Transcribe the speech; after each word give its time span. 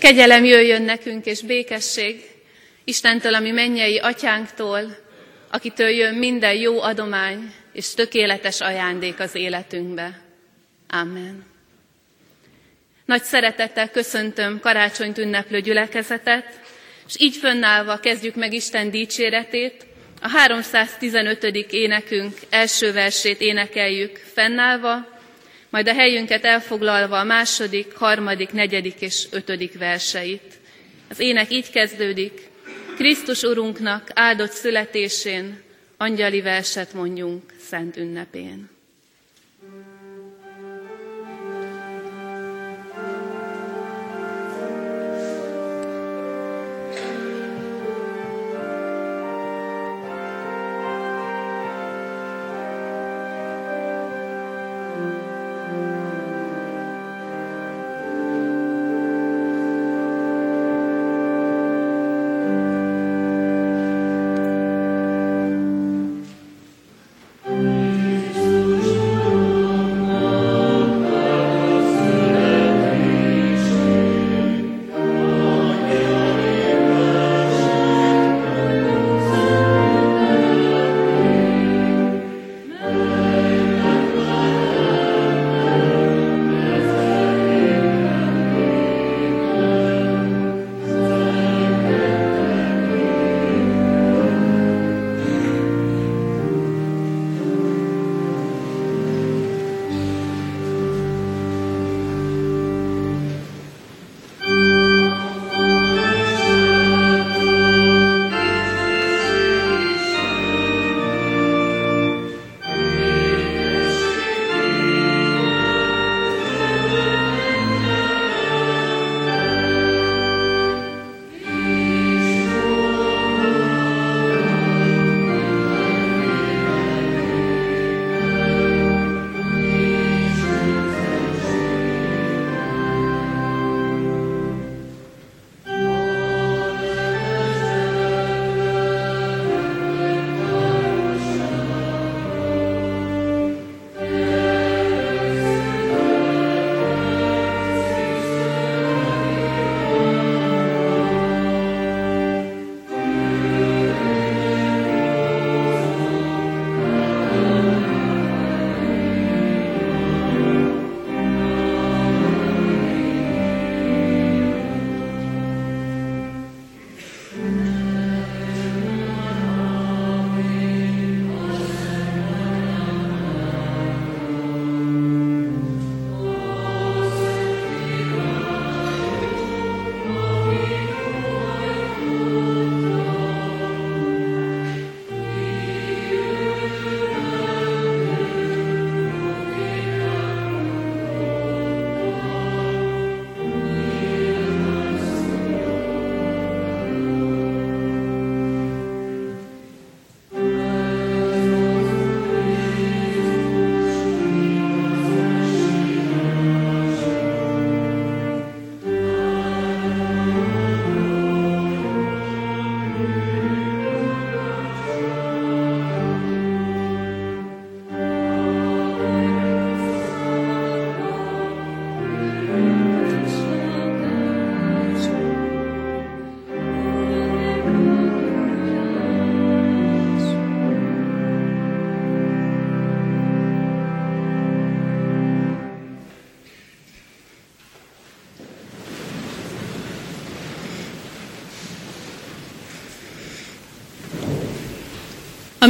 Kegyelem 0.00 0.44
jöjjön 0.44 0.82
nekünk, 0.82 1.26
és 1.26 1.42
békesség 1.42 2.24
Istentől, 2.84 3.34
ami 3.34 3.50
mennyei 3.50 3.98
atyánktól, 3.98 4.96
akitől 5.50 5.88
jön 5.88 6.14
minden 6.14 6.54
jó 6.54 6.80
adomány 6.80 7.52
és 7.72 7.94
tökéletes 7.94 8.60
ajándék 8.60 9.20
az 9.20 9.34
életünkbe. 9.34 10.20
Amen. 10.88 11.46
Nagy 13.04 13.22
szeretettel 13.22 13.90
köszöntöm 13.90 14.60
karácsonyt 14.60 15.18
ünneplő 15.18 15.60
gyülekezetet, 15.60 16.60
és 17.06 17.14
így 17.18 17.36
fönnállva 17.36 17.96
kezdjük 17.96 18.34
meg 18.34 18.52
Isten 18.52 18.90
dicséretét, 18.90 19.86
a 20.22 20.28
315. 20.28 21.44
énekünk 21.70 22.38
első 22.50 22.92
versét 22.92 23.40
énekeljük 23.40 24.20
fennállva, 24.34 25.19
majd 25.70 25.88
a 25.88 25.94
helyünket 25.94 26.44
elfoglalva 26.44 27.18
a 27.18 27.24
második, 27.24 27.94
harmadik, 27.94 28.52
negyedik 28.52 29.00
és 29.00 29.26
ötödik 29.30 29.78
verseit. 29.78 30.58
Az 31.08 31.20
ének 31.20 31.52
így 31.52 31.70
kezdődik, 31.70 32.48
Krisztus 32.96 33.42
Urunknak 33.42 34.08
áldott 34.14 34.50
születésén 34.50 35.62
angyali 35.96 36.40
verset 36.40 36.92
mondjunk 36.92 37.42
szent 37.68 37.96
ünnepén. 37.96 38.79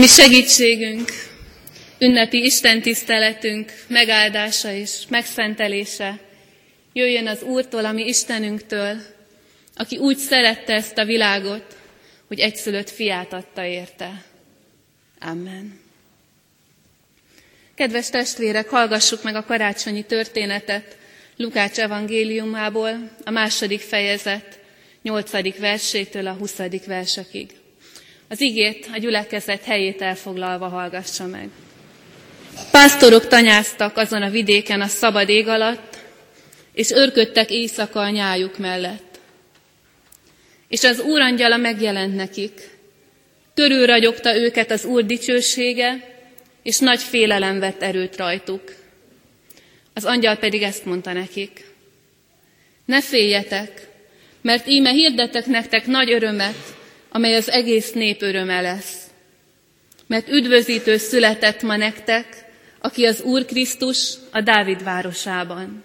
Ami 0.00 0.08
segítségünk, 0.08 1.10
ünnepi 1.98 2.44
Isten 2.44 2.82
tiszteletünk 2.82 3.72
megáldása 3.86 4.72
és 4.72 4.90
megszentelése 5.08 6.18
jöjjön 6.92 7.26
az 7.26 7.42
Úrtól, 7.42 7.84
ami 7.84 8.06
Istenünktől, 8.06 8.96
aki 9.74 9.96
úgy 9.96 10.16
szerette 10.16 10.72
ezt 10.74 10.98
a 10.98 11.04
világot, 11.04 11.76
hogy 12.26 12.38
egyszülött 12.38 12.90
fiát 12.90 13.32
adta 13.32 13.64
érte. 13.64 14.24
Amen. 15.18 15.80
Kedves 17.74 18.10
testvérek, 18.10 18.68
hallgassuk 18.68 19.22
meg 19.22 19.34
a 19.34 19.44
karácsonyi 19.44 20.02
történetet 20.02 20.96
Lukács 21.36 21.78
evangéliumából, 21.78 23.10
a 23.24 23.30
második 23.30 23.80
fejezet, 23.80 24.58
nyolcadik 25.02 25.58
versétől 25.58 26.26
a 26.26 26.32
huszadik 26.32 26.84
versekig. 26.84 27.59
Az 28.32 28.40
igét 28.40 28.88
a 28.92 28.98
gyülekezet 28.98 29.64
helyét 29.64 30.02
elfoglalva 30.02 30.68
hallgassa 30.68 31.26
meg. 31.26 31.48
Pásztorok 32.70 33.26
tanyáztak 33.26 33.96
azon 33.96 34.22
a 34.22 34.30
vidéken 34.30 34.80
a 34.80 34.86
szabad 34.86 35.28
ég 35.28 35.48
alatt, 35.48 35.98
és 36.72 36.90
örködtek 36.90 37.50
éjszaka 37.50 38.00
a 38.00 38.10
nyájuk 38.10 38.58
mellett. 38.58 39.18
És 40.68 40.84
az 40.84 41.00
Úr 41.00 41.20
angyala 41.20 41.56
megjelent 41.56 42.14
nekik. 42.14 42.68
Körülragyogta 43.54 44.36
őket 44.36 44.70
az 44.70 44.84
Úr 44.84 45.06
dicsősége, 45.06 46.18
és 46.62 46.78
nagy 46.78 47.02
félelem 47.02 47.58
vett 47.58 47.82
erőt 47.82 48.16
rajtuk. 48.16 48.74
Az 49.94 50.04
angyal 50.04 50.36
pedig 50.36 50.62
ezt 50.62 50.84
mondta 50.84 51.12
nekik. 51.12 51.64
Ne 52.84 53.02
féljetek, 53.02 53.88
Mert 54.42 54.66
íme 54.66 54.90
hirdetek 54.90 55.46
nektek 55.46 55.86
nagy 55.86 56.12
örömet, 56.12 56.78
amely 57.10 57.34
az 57.34 57.50
egész 57.50 57.92
nép 57.92 58.22
öröme 58.22 58.60
lesz. 58.60 59.06
Mert 60.06 60.28
üdvözítő 60.28 60.96
született 60.96 61.62
ma 61.62 61.76
nektek, 61.76 62.44
aki 62.80 63.04
az 63.04 63.20
Úr 63.20 63.44
Krisztus 63.44 64.14
a 64.30 64.40
Dávid 64.40 64.82
városában. 64.82 65.84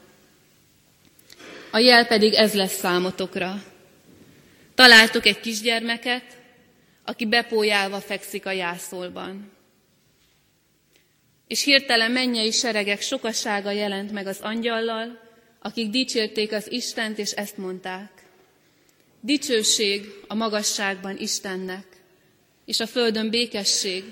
A 1.71 1.77
jel 1.77 2.07
pedig 2.07 2.33
ez 2.33 2.53
lesz 2.53 2.77
számotokra. 2.77 3.63
Találtuk 4.75 5.25
egy 5.25 5.39
kisgyermeket, 5.39 6.23
aki 7.05 7.25
bepójálva 7.25 7.99
fekszik 7.99 8.45
a 8.45 8.51
jászolban. 8.51 9.51
És 11.47 11.63
hirtelen 11.63 12.11
mennyei 12.11 12.51
seregek 12.51 13.01
sokasága 13.01 13.71
jelent 13.71 14.11
meg 14.11 14.27
az 14.27 14.39
angyallal, 14.41 15.19
akik 15.59 15.89
dicsérték 15.89 16.51
az 16.51 16.71
Istent, 16.71 17.17
és 17.17 17.31
ezt 17.31 17.57
mondták. 17.57 18.14
Dicsőség 19.25 20.13
a 20.27 20.33
magasságban 20.33 21.17
Istennek, 21.17 21.85
és 22.65 22.79
a 22.79 22.87
földön 22.87 23.29
békesség, 23.29 24.03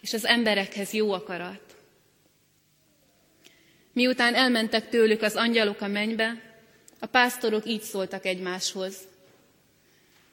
és 0.00 0.12
az 0.12 0.24
emberekhez 0.24 0.92
jó 0.92 1.12
akarat. 1.12 1.76
Miután 3.92 4.34
elmentek 4.34 4.88
tőlük 4.88 5.22
az 5.22 5.34
angyalok 5.34 5.80
a 5.80 5.86
mennybe, 5.86 6.42
a 6.98 7.06
pásztorok 7.06 7.66
így 7.66 7.82
szóltak 7.82 8.26
egymáshoz. 8.26 8.96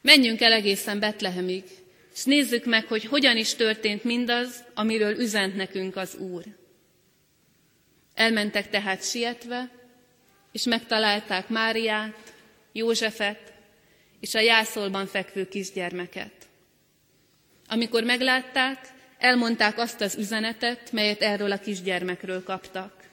Menjünk 0.02 0.42
el 0.42 0.52
egészen 0.52 1.00
Betlehemig, 1.00 1.64
és 2.14 2.24
nézzük 2.24 2.66
meg, 2.66 2.88
hogy 2.88 3.06
hogyan 3.06 3.38
is 3.38 3.54
történt 3.54 4.04
mindaz, 4.04 4.64
amiről 4.74 5.20
üzent 5.20 5.56
nekünk 5.56 5.96
az 5.96 6.16
Úr. 6.16 6.44
Elmentek 8.14 8.70
tehát 8.70 9.10
sietve, 9.10 9.70
és 10.52 10.64
megtalálták 10.64 11.50
Máriát, 11.50 12.34
Józsefet 12.72 13.54
és 14.20 14.36
a 14.36 14.40
jászolban 14.40 15.06
fekvő 15.06 15.48
kisgyermeket. 15.48 16.32
Amikor 17.68 18.04
meglátták, 18.04 18.88
elmondták 19.18 19.78
azt 19.78 20.02
az 20.02 20.16
üzenetet, 20.16 20.92
melyet 20.92 21.22
erről 21.22 21.52
a 21.52 21.60
kisgyermekről 21.60 22.44
kaptak. 22.44 23.04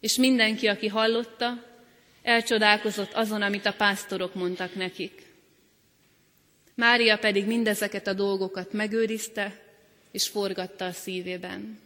És 0.00 0.16
mindenki, 0.16 0.66
aki 0.66 0.86
hallotta, 0.86 1.64
elcsodálkozott 2.22 3.12
azon, 3.12 3.42
amit 3.42 3.66
a 3.66 3.72
pásztorok 3.72 4.34
mondtak 4.34 4.74
nekik. 4.74 5.22
Mária 6.74 7.18
pedig 7.18 7.46
mindezeket 7.46 8.06
a 8.06 8.12
dolgokat 8.12 8.72
megőrizte, 8.72 9.60
és 10.10 10.28
forgatta 10.28 10.84
a 10.84 10.92
szívében. 10.92 11.78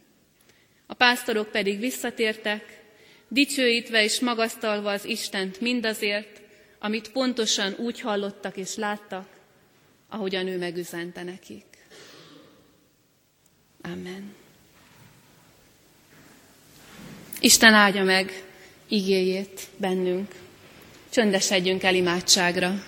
A 0.85 0.93
pásztorok 0.93 1.51
pedig 1.51 1.79
visszatértek, 1.79 2.81
dicsőítve 3.27 4.03
és 4.03 4.19
magasztalva 4.19 4.91
az 4.91 5.05
Istent 5.05 5.61
mindazért, 5.61 6.40
amit 6.83 7.11
pontosan 7.11 7.73
úgy 7.77 7.99
hallottak 7.99 8.57
és 8.57 8.75
láttak, 8.75 9.27
ahogyan 10.09 10.47
ő 10.47 10.57
megüzente 10.57 11.23
nekik. 11.23 11.65
Amen. 13.81 14.35
Isten 17.39 17.73
áldja 17.73 18.03
meg 18.03 18.43
igéjét 18.87 19.67
bennünk. 19.77 20.35
Csöndesedjünk 21.09 21.83
el 21.83 21.95
imádságra. 21.95 22.83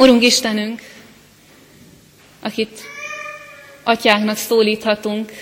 Urunk 0.00 0.22
Istenünk, 0.22 0.80
akit 2.40 2.80
atyáknak 3.82 4.36
szólíthatunk, 4.36 5.32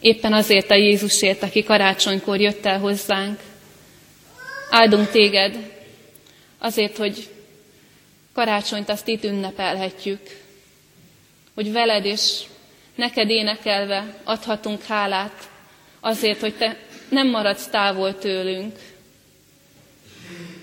éppen 0.00 0.32
azért 0.32 0.70
a 0.70 0.74
Jézusért, 0.74 1.42
aki 1.42 1.62
karácsonykor 1.62 2.40
jött 2.40 2.66
el 2.66 2.78
hozzánk. 2.78 3.40
Áldunk 4.70 5.10
téged 5.10 5.70
azért, 6.58 6.96
hogy 6.96 7.28
karácsonyt 8.34 8.88
azt 8.88 9.08
itt 9.08 9.24
ünnepelhetjük, 9.24 10.20
hogy 11.54 11.72
veled 11.72 12.04
és 12.04 12.40
neked 12.94 13.30
énekelve 13.30 14.20
adhatunk 14.24 14.82
hálát 14.82 15.50
azért, 16.00 16.40
hogy 16.40 16.54
te 16.54 16.76
nem 17.08 17.28
maradsz 17.30 17.66
távol 17.66 18.18
tőlünk. 18.18 18.78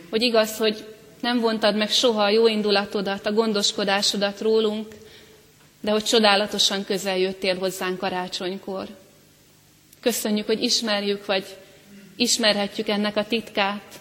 Hogy 0.09 0.21
igaz, 0.21 0.57
hogy 0.57 0.90
nem 1.21 1.39
vontad 1.39 1.75
meg 1.75 1.89
soha 1.89 2.23
a 2.23 2.29
jó 2.29 2.47
indulatodat, 2.47 3.25
a 3.25 3.33
gondoskodásodat 3.33 4.41
rólunk, 4.41 4.95
de 5.79 5.91
hogy 5.91 6.03
csodálatosan 6.03 6.85
közel 6.85 7.17
jöttél 7.17 7.57
hozzánk 7.57 7.97
karácsonykor. 7.97 8.87
Köszönjük, 9.99 10.45
hogy 10.45 10.63
ismerjük, 10.63 11.25
vagy 11.25 11.45
ismerhetjük 12.15 12.87
ennek 12.87 13.15
a 13.15 13.27
titkát, 13.27 13.99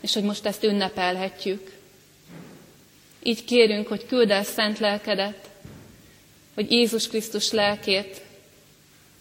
és 0.00 0.14
hogy 0.14 0.22
most 0.22 0.46
ezt 0.46 0.64
ünnepelhetjük. 0.64 1.72
Így 3.22 3.44
kérünk, 3.44 3.86
hogy 3.86 4.06
küld 4.06 4.30
el 4.30 4.44
szent 4.44 4.78
lelkedet, 4.78 5.48
hogy 6.54 6.70
Jézus 6.70 7.08
Krisztus 7.08 7.50
lelkét, 7.50 8.22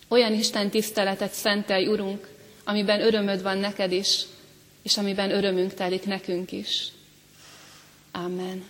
olyan 0.07 0.33
Isten 0.33 0.69
tiszteletet 0.69 1.31
szentelj, 1.31 1.87
Urunk, 1.87 2.27
amiben 2.63 3.01
örömöd 3.01 3.41
van 3.41 3.57
neked 3.57 3.91
is, 3.91 4.21
és 4.83 4.97
amiben 4.97 5.31
örömünk 5.31 5.73
telik 5.73 6.05
nekünk 6.05 6.51
is. 6.51 6.87
Amen. 8.11 8.63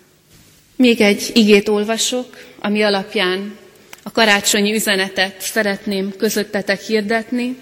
Még 0.76 1.02
egy 1.02 1.32
igét 1.34 1.68
olvasok, 1.68 2.38
ami 2.60 2.82
alapján 2.82 3.58
a 4.04 4.12
karácsonyi 4.12 4.74
üzenetet 4.74 5.42
szeretném 5.42 6.16
közöttetek 6.18 6.82
hirdetni. 6.82 7.58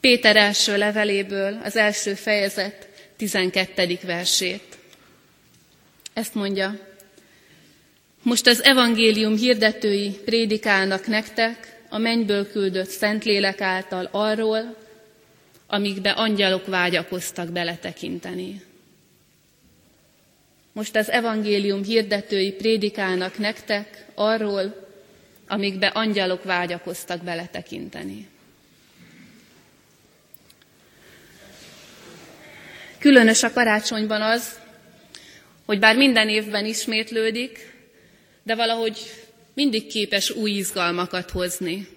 Péter 0.00 0.36
első 0.36 0.76
leveléből 0.76 1.60
az 1.64 1.76
első 1.76 2.14
fejezet 2.14 2.88
12. 3.16 3.98
versét. 4.02 4.62
Ezt 6.12 6.34
mondja, 6.34 6.78
most 8.22 8.46
az 8.46 8.62
evangélium 8.62 9.36
hirdetői 9.36 10.10
prédikálnak 10.24 11.06
nektek 11.06 11.80
a 11.88 11.98
mennyből 11.98 12.50
küldött 12.50 12.88
Szentlélek 12.88 13.60
által 13.60 14.08
arról, 14.12 14.76
amikbe 15.66 16.10
angyalok 16.10 16.66
vágyakoztak 16.66 17.48
beletekinteni. 17.52 18.62
Most 20.78 20.96
az 20.96 21.10
evangélium 21.10 21.82
hirdetői 21.84 22.52
prédikálnak 22.52 23.38
nektek 23.38 24.06
arról, 24.14 24.88
amikbe 25.48 25.86
angyalok 25.86 26.44
vágyakoztak 26.44 27.22
beletekinteni. 27.22 28.28
Különös 32.98 33.42
a 33.42 33.52
karácsonyban 33.52 34.22
az, 34.22 34.58
hogy 35.64 35.78
bár 35.78 35.96
minden 35.96 36.28
évben 36.28 36.64
ismétlődik, 36.64 37.74
de 38.42 38.54
valahogy 38.54 38.98
mindig 39.54 39.86
képes 39.86 40.30
új 40.30 40.50
izgalmakat 40.50 41.30
hozni. 41.30 41.88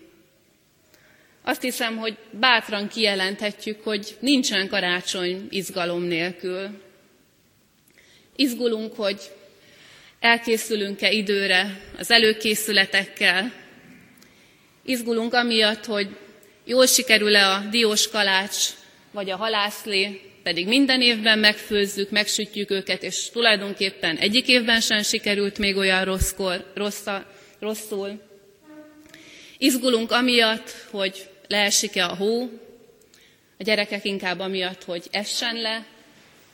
Azt 1.41 1.61
hiszem, 1.61 1.97
hogy 1.97 2.17
bátran 2.31 2.87
kijelenthetjük, 2.87 3.83
hogy 3.83 4.17
nincsen 4.19 4.67
karácsony 4.67 5.47
izgalom 5.49 6.03
nélkül. 6.03 6.89
Izgulunk, 8.41 8.95
hogy 8.95 9.19
elkészülünk-e 10.19 11.11
időre 11.11 11.81
az 11.97 12.11
előkészületekkel. 12.11 13.53
Izgulunk 14.85 15.33
amiatt, 15.33 15.85
hogy 15.85 16.07
jól 16.65 16.85
sikerül-e 16.85 17.47
a 17.47 17.59
diós 17.71 18.09
kalács 18.09 18.57
vagy 19.11 19.29
a 19.29 19.35
halászlé, 19.35 20.21
pedig 20.43 20.67
minden 20.67 21.01
évben 21.01 21.39
megfőzzük, 21.39 22.09
megsütjük 22.09 22.71
őket, 22.71 23.03
és 23.03 23.29
tulajdonképpen 23.29 24.17
egyik 24.17 24.47
évben 24.47 24.81
sem 24.81 25.01
sikerült 25.01 25.57
még 25.57 25.75
olyan 25.75 26.05
rosszkor, 26.05 26.71
rossza, 26.75 27.25
rosszul. 27.59 28.21
Izgulunk 29.57 30.11
amiatt, 30.11 30.71
hogy 30.89 31.29
leesik-e 31.47 32.05
a 32.05 32.15
hó, 32.15 32.49
a 33.57 33.63
gyerekek 33.63 34.05
inkább 34.05 34.39
amiatt, 34.39 34.83
hogy 34.83 35.07
essen 35.11 35.55
le, 35.55 35.85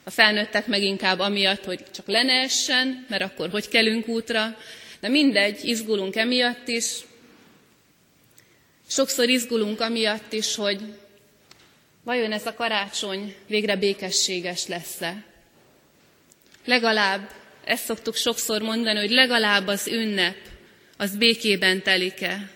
a 0.08 0.10
felnőttek 0.10 0.68
meg 0.68 0.84
inkább 0.84 1.20
amiatt, 1.20 1.64
hogy 1.64 1.80
csak 1.92 2.08
le 2.08 2.24
ne 2.24 2.34
essen, 2.34 3.06
mert 3.10 3.22
akkor 3.22 3.50
hogy 3.50 3.68
kelünk 3.68 4.08
útra, 4.08 4.58
de 5.00 5.08
mindegy, 5.08 5.60
izgulunk 5.64 6.16
emiatt 6.16 6.68
is. 6.68 6.86
Sokszor 8.90 9.30
izgulunk 9.30 9.82
amiatt 9.82 10.34
is, 10.34 10.56
hogy 10.56 10.80
vajon 12.04 12.32
ez 12.32 12.46
a 12.46 12.54
karácsony 12.54 13.36
végre 13.48 13.76
békességes 13.76 14.68
lesz-e. 14.68 15.24
Legalább, 16.66 17.30
ezt 17.64 17.86
szoktuk 17.86 18.16
sokszor 18.16 18.62
mondani, 18.62 19.00
hogy 19.00 19.12
legalább 19.12 19.68
az 19.68 19.88
ünnep, 19.88 20.38
az 20.98 21.16
békében 21.16 21.82
telik-e. 21.84 22.52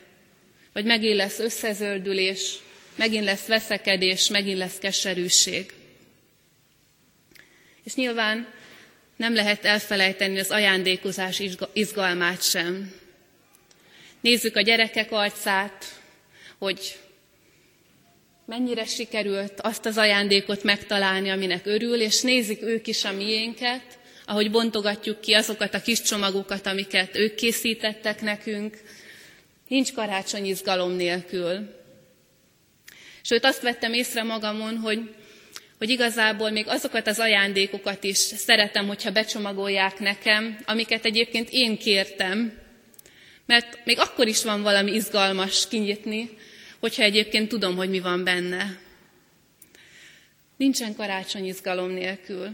Vagy 0.73 0.85
megint 0.85 1.15
lesz 1.15 1.39
összezöldülés, 1.39 2.55
megint 2.95 3.23
lesz 3.23 3.45
veszekedés, 3.45 4.27
megint 4.27 4.57
lesz 4.57 4.77
keserűség. 4.77 5.73
És 7.83 7.95
nyilván 7.95 8.47
nem 9.15 9.33
lehet 9.33 9.65
elfelejteni 9.65 10.39
az 10.39 10.51
ajándékozás 10.51 11.41
izgalmát 11.73 12.43
sem. 12.43 12.93
Nézzük 14.21 14.55
a 14.55 14.61
gyerekek 14.61 15.11
arcát, 15.11 15.85
hogy 16.57 16.99
mennyire 18.45 18.85
sikerült 18.85 19.61
azt 19.61 19.85
az 19.85 19.97
ajándékot 19.97 20.63
megtalálni, 20.63 21.29
aminek 21.29 21.65
örül, 21.65 22.01
és 22.01 22.21
nézik 22.21 22.61
ők 22.61 22.87
is 22.87 23.03
a 23.03 23.11
miénket, 23.11 23.99
ahogy 24.25 24.51
bontogatjuk 24.51 25.21
ki 25.21 25.33
azokat 25.33 25.73
a 25.73 25.81
kis 25.81 26.01
csomagokat, 26.01 26.65
amiket 26.65 27.17
ők 27.17 27.35
készítettek 27.35 28.21
nekünk. 28.21 28.77
Nincs 29.67 29.93
karácsony 29.93 30.45
izgalom 30.45 30.91
nélkül. 30.91 31.79
Sőt, 33.21 33.45
azt 33.45 33.61
vettem 33.61 33.93
észre 33.93 34.23
magamon, 34.23 34.77
hogy, 34.77 35.15
hogy 35.81 35.89
igazából 35.89 36.49
még 36.49 36.67
azokat 36.67 37.07
az 37.07 37.19
ajándékokat 37.19 38.03
is 38.03 38.17
szeretem, 38.17 38.87
hogyha 38.87 39.11
becsomagolják 39.11 39.99
nekem, 39.99 40.57
amiket 40.65 41.05
egyébként 41.05 41.49
én 41.51 41.77
kértem, 41.77 42.59
mert 43.45 43.85
még 43.85 43.99
akkor 43.99 44.27
is 44.27 44.43
van 44.43 44.61
valami 44.61 44.91
izgalmas 44.91 45.67
kinyitni, 45.67 46.29
hogyha 46.79 47.03
egyébként 47.03 47.47
tudom, 47.49 47.75
hogy 47.75 47.89
mi 47.89 47.99
van 47.99 48.23
benne. 48.23 48.79
Nincsen 50.57 50.95
karácsony 50.95 51.45
izgalom 51.45 51.89
nélkül. 51.89 52.49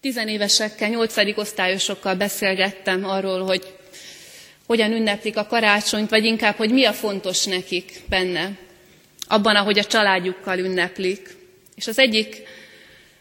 Tizenévesekkel, 0.00 0.88
nyolcadik 0.88 1.38
osztályosokkal 1.38 2.14
beszélgettem 2.14 3.04
arról, 3.04 3.44
hogy 3.44 3.74
hogyan 4.66 4.92
ünneplik 4.92 5.36
a 5.36 5.46
karácsonyt, 5.46 6.10
vagy 6.10 6.24
inkább, 6.24 6.56
hogy 6.56 6.70
mi 6.70 6.84
a 6.84 6.92
fontos 6.92 7.44
nekik 7.44 8.00
benne, 8.08 8.68
abban, 9.30 9.56
ahogy 9.56 9.78
a 9.78 9.84
családjukkal 9.84 10.58
ünneplik. 10.58 11.28
És 11.74 11.86
az 11.86 11.98
egyik 11.98 12.42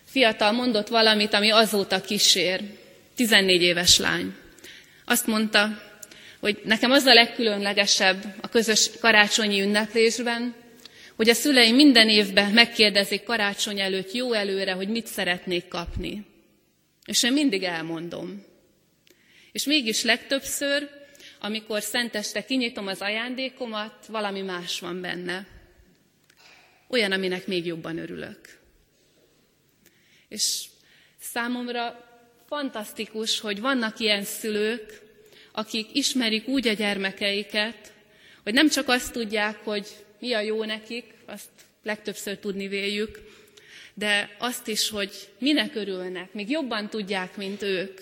fiatal 0.05 0.51
mondott 0.51 0.87
valamit, 0.87 1.33
ami 1.33 1.49
azóta 1.51 2.01
kísér, 2.01 2.61
14 3.15 3.61
éves 3.61 3.97
lány. 3.97 4.33
Azt 5.05 5.27
mondta, 5.27 5.81
hogy 6.39 6.61
nekem 6.63 6.91
az 6.91 7.05
a 7.05 7.13
legkülönlegesebb 7.13 8.23
a 8.41 8.49
közös 8.49 8.89
karácsonyi 8.99 9.61
ünneplésben, 9.61 10.55
hogy 11.15 11.29
a 11.29 11.33
szüleim 11.33 11.75
minden 11.75 12.09
évben 12.09 12.51
megkérdezik 12.51 13.23
karácsony 13.23 13.79
előtt 13.79 14.11
jó 14.11 14.33
előre, 14.33 14.71
hogy 14.71 14.87
mit 14.87 15.07
szeretnék 15.07 15.67
kapni. 15.67 16.25
És 17.05 17.23
én 17.23 17.33
mindig 17.33 17.63
elmondom. 17.63 18.45
És 19.51 19.65
mégis 19.65 20.03
legtöbbször, 20.03 20.89
amikor 21.39 21.81
szenteste 21.81 22.45
kinyitom 22.45 22.87
az 22.87 23.01
ajándékomat, 23.01 24.05
valami 24.07 24.41
más 24.41 24.79
van 24.79 25.01
benne. 25.01 25.58
Olyan, 26.91 27.12
aminek 27.12 27.48
még 27.48 27.65
jobban 27.65 27.98
örülök. 27.98 28.60
És 30.27 30.65
számomra 31.19 32.08
fantasztikus, 32.48 33.39
hogy 33.39 33.60
vannak 33.60 34.00
ilyen 34.00 34.24
szülők, 34.24 35.01
akik 35.51 35.96
ismerik 35.96 36.48
úgy 36.48 36.67
a 36.67 36.74
gyermekeiket, 36.74 37.93
hogy 38.43 38.53
nem 38.53 38.69
csak 38.69 38.88
azt 38.88 39.12
tudják, 39.12 39.58
hogy 39.63 39.88
mi 40.19 40.34
a 40.34 40.39
jó 40.39 40.63
nekik, 40.63 41.13
azt 41.25 41.50
legtöbbször 41.84 42.38
tudni 42.38 42.67
véljük, 42.67 43.19
de 43.93 44.36
azt 44.39 44.67
is, 44.67 44.89
hogy 44.89 45.12
minek 45.39 45.75
örülnek, 45.75 46.34
még 46.34 46.50
jobban 46.50 46.89
tudják, 46.89 47.38
mint 47.38 47.62
ők. 47.62 48.01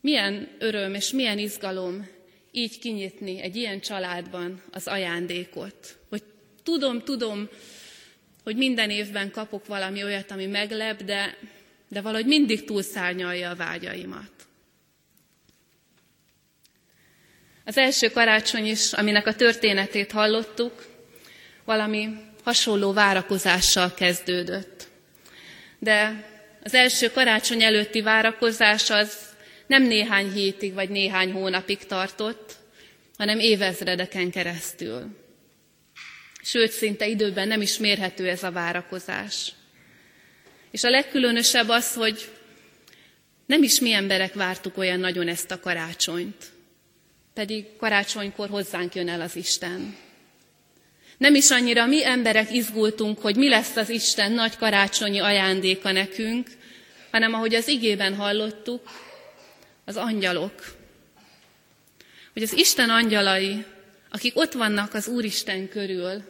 Milyen 0.00 0.48
öröm 0.58 0.94
és 0.94 1.10
milyen 1.10 1.38
izgalom 1.38 2.08
így 2.50 2.78
kinyitni 2.78 3.40
egy 3.40 3.56
ilyen 3.56 3.80
családban 3.80 4.62
az 4.70 4.86
ajándékot. 4.86 5.98
Hogy 6.08 6.22
tudom, 6.68 7.02
tudom, 7.02 7.48
hogy 8.44 8.56
minden 8.56 8.90
évben 8.90 9.30
kapok 9.30 9.66
valami 9.66 10.02
olyat, 10.02 10.30
ami 10.30 10.46
meglep, 10.46 11.02
de, 11.02 11.36
de 11.88 12.00
valahogy 12.00 12.26
mindig 12.26 12.64
túlszárnyalja 12.64 13.50
a 13.50 13.56
vágyaimat. 13.56 14.30
Az 17.64 17.76
első 17.76 18.10
karácsony 18.10 18.66
is, 18.66 18.92
aminek 18.92 19.26
a 19.26 19.34
történetét 19.34 20.12
hallottuk, 20.12 20.86
valami 21.64 22.08
hasonló 22.44 22.92
várakozással 22.92 23.94
kezdődött. 23.94 24.88
De 25.78 26.24
az 26.64 26.74
első 26.74 27.10
karácsony 27.10 27.62
előtti 27.62 28.00
várakozás 28.00 28.90
az 28.90 29.16
nem 29.66 29.82
néhány 29.82 30.32
hétig 30.32 30.74
vagy 30.74 30.88
néhány 30.88 31.32
hónapig 31.32 31.78
tartott, 31.78 32.56
hanem 33.18 33.38
évezredeken 33.38 34.30
keresztül. 34.30 35.26
Sőt, 36.48 36.70
szinte 36.70 37.06
időben 37.06 37.48
nem 37.48 37.60
is 37.60 37.78
mérhető 37.78 38.28
ez 38.28 38.42
a 38.42 38.52
várakozás. 38.52 39.52
És 40.70 40.84
a 40.84 40.90
legkülönösebb 40.90 41.68
az, 41.68 41.94
hogy 41.94 42.30
nem 43.46 43.62
is 43.62 43.80
mi 43.80 43.92
emberek 43.92 44.34
vártuk 44.34 44.76
olyan 44.76 45.00
nagyon 45.00 45.28
ezt 45.28 45.50
a 45.50 45.60
karácsonyt 45.60 46.56
pedig 47.38 47.76
karácsonykor 47.76 48.48
hozzánk 48.48 48.94
jön 48.94 49.08
el 49.08 49.20
az 49.20 49.36
Isten. 49.36 49.96
Nem 51.18 51.34
is 51.34 51.50
annyira 51.50 51.86
mi 51.86 52.04
emberek 52.04 52.52
izgultunk, 52.52 53.18
hogy 53.18 53.36
mi 53.36 53.48
lesz 53.48 53.76
az 53.76 53.88
Isten 53.88 54.32
nagy 54.32 54.56
karácsonyi 54.56 55.18
ajándéka 55.18 55.92
nekünk, 55.92 56.48
hanem 57.10 57.34
ahogy 57.34 57.54
az 57.54 57.68
igében 57.68 58.14
hallottuk, 58.14 58.90
az 59.84 59.96
angyalok. 59.96 60.52
Hogy 62.32 62.42
az 62.42 62.52
Isten 62.52 62.90
angyalai, 62.90 63.64
akik 64.10 64.36
ott 64.36 64.52
vannak 64.52 64.94
az 64.94 65.08
Úristen 65.08 65.68
körül, 65.68 66.22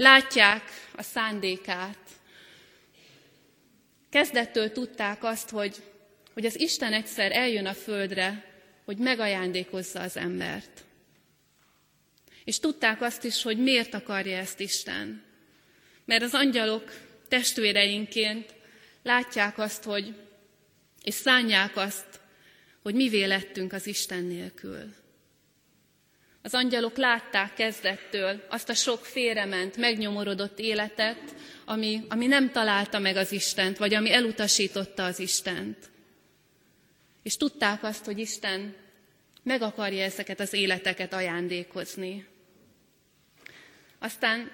látják 0.00 0.62
a 0.96 1.02
szándékát. 1.02 1.98
Kezdettől 4.10 4.72
tudták 4.72 5.24
azt, 5.24 5.50
hogy, 5.50 5.76
hogy 6.32 6.46
az 6.46 6.60
Isten 6.60 6.92
egyszer 6.92 7.32
eljön 7.32 7.66
a 7.66 7.74
földre, 7.74 8.52
hogy 8.84 8.96
megajándékozza 8.96 10.00
az 10.00 10.16
embert. 10.16 10.84
És 12.44 12.58
tudták 12.58 13.02
azt 13.02 13.24
is, 13.24 13.42
hogy 13.42 13.58
miért 13.58 13.94
akarja 13.94 14.36
ezt 14.36 14.60
Isten. 14.60 15.22
Mert 16.04 16.22
az 16.22 16.34
angyalok 16.34 16.92
testvéreinként 17.28 18.54
látják 19.02 19.58
azt, 19.58 19.84
hogy, 19.84 20.14
és 21.02 21.14
szánják 21.14 21.76
azt, 21.76 22.20
hogy 22.82 22.94
mi 22.94 23.26
lettünk 23.26 23.72
az 23.72 23.86
Isten 23.86 24.24
nélkül. 24.24 24.94
Az 26.42 26.54
angyalok 26.54 26.96
látták 26.96 27.54
kezdettől 27.54 28.46
azt 28.48 28.68
a 28.68 28.74
sok 28.74 29.04
félrement, 29.04 29.76
megnyomorodott 29.76 30.58
életet, 30.58 31.34
ami, 31.64 32.04
ami 32.08 32.26
nem 32.26 32.50
találta 32.50 32.98
meg 32.98 33.16
az 33.16 33.32
Istent, 33.32 33.78
vagy 33.78 33.94
ami 33.94 34.12
elutasította 34.12 35.04
az 35.04 35.18
Istent. 35.18 35.76
És 37.22 37.36
tudták 37.36 37.82
azt, 37.82 38.04
hogy 38.04 38.18
Isten 38.18 38.74
meg 39.42 39.62
akarja 39.62 40.04
ezeket 40.04 40.40
az 40.40 40.52
életeket 40.52 41.12
ajándékozni. 41.12 42.26
Aztán 43.98 44.50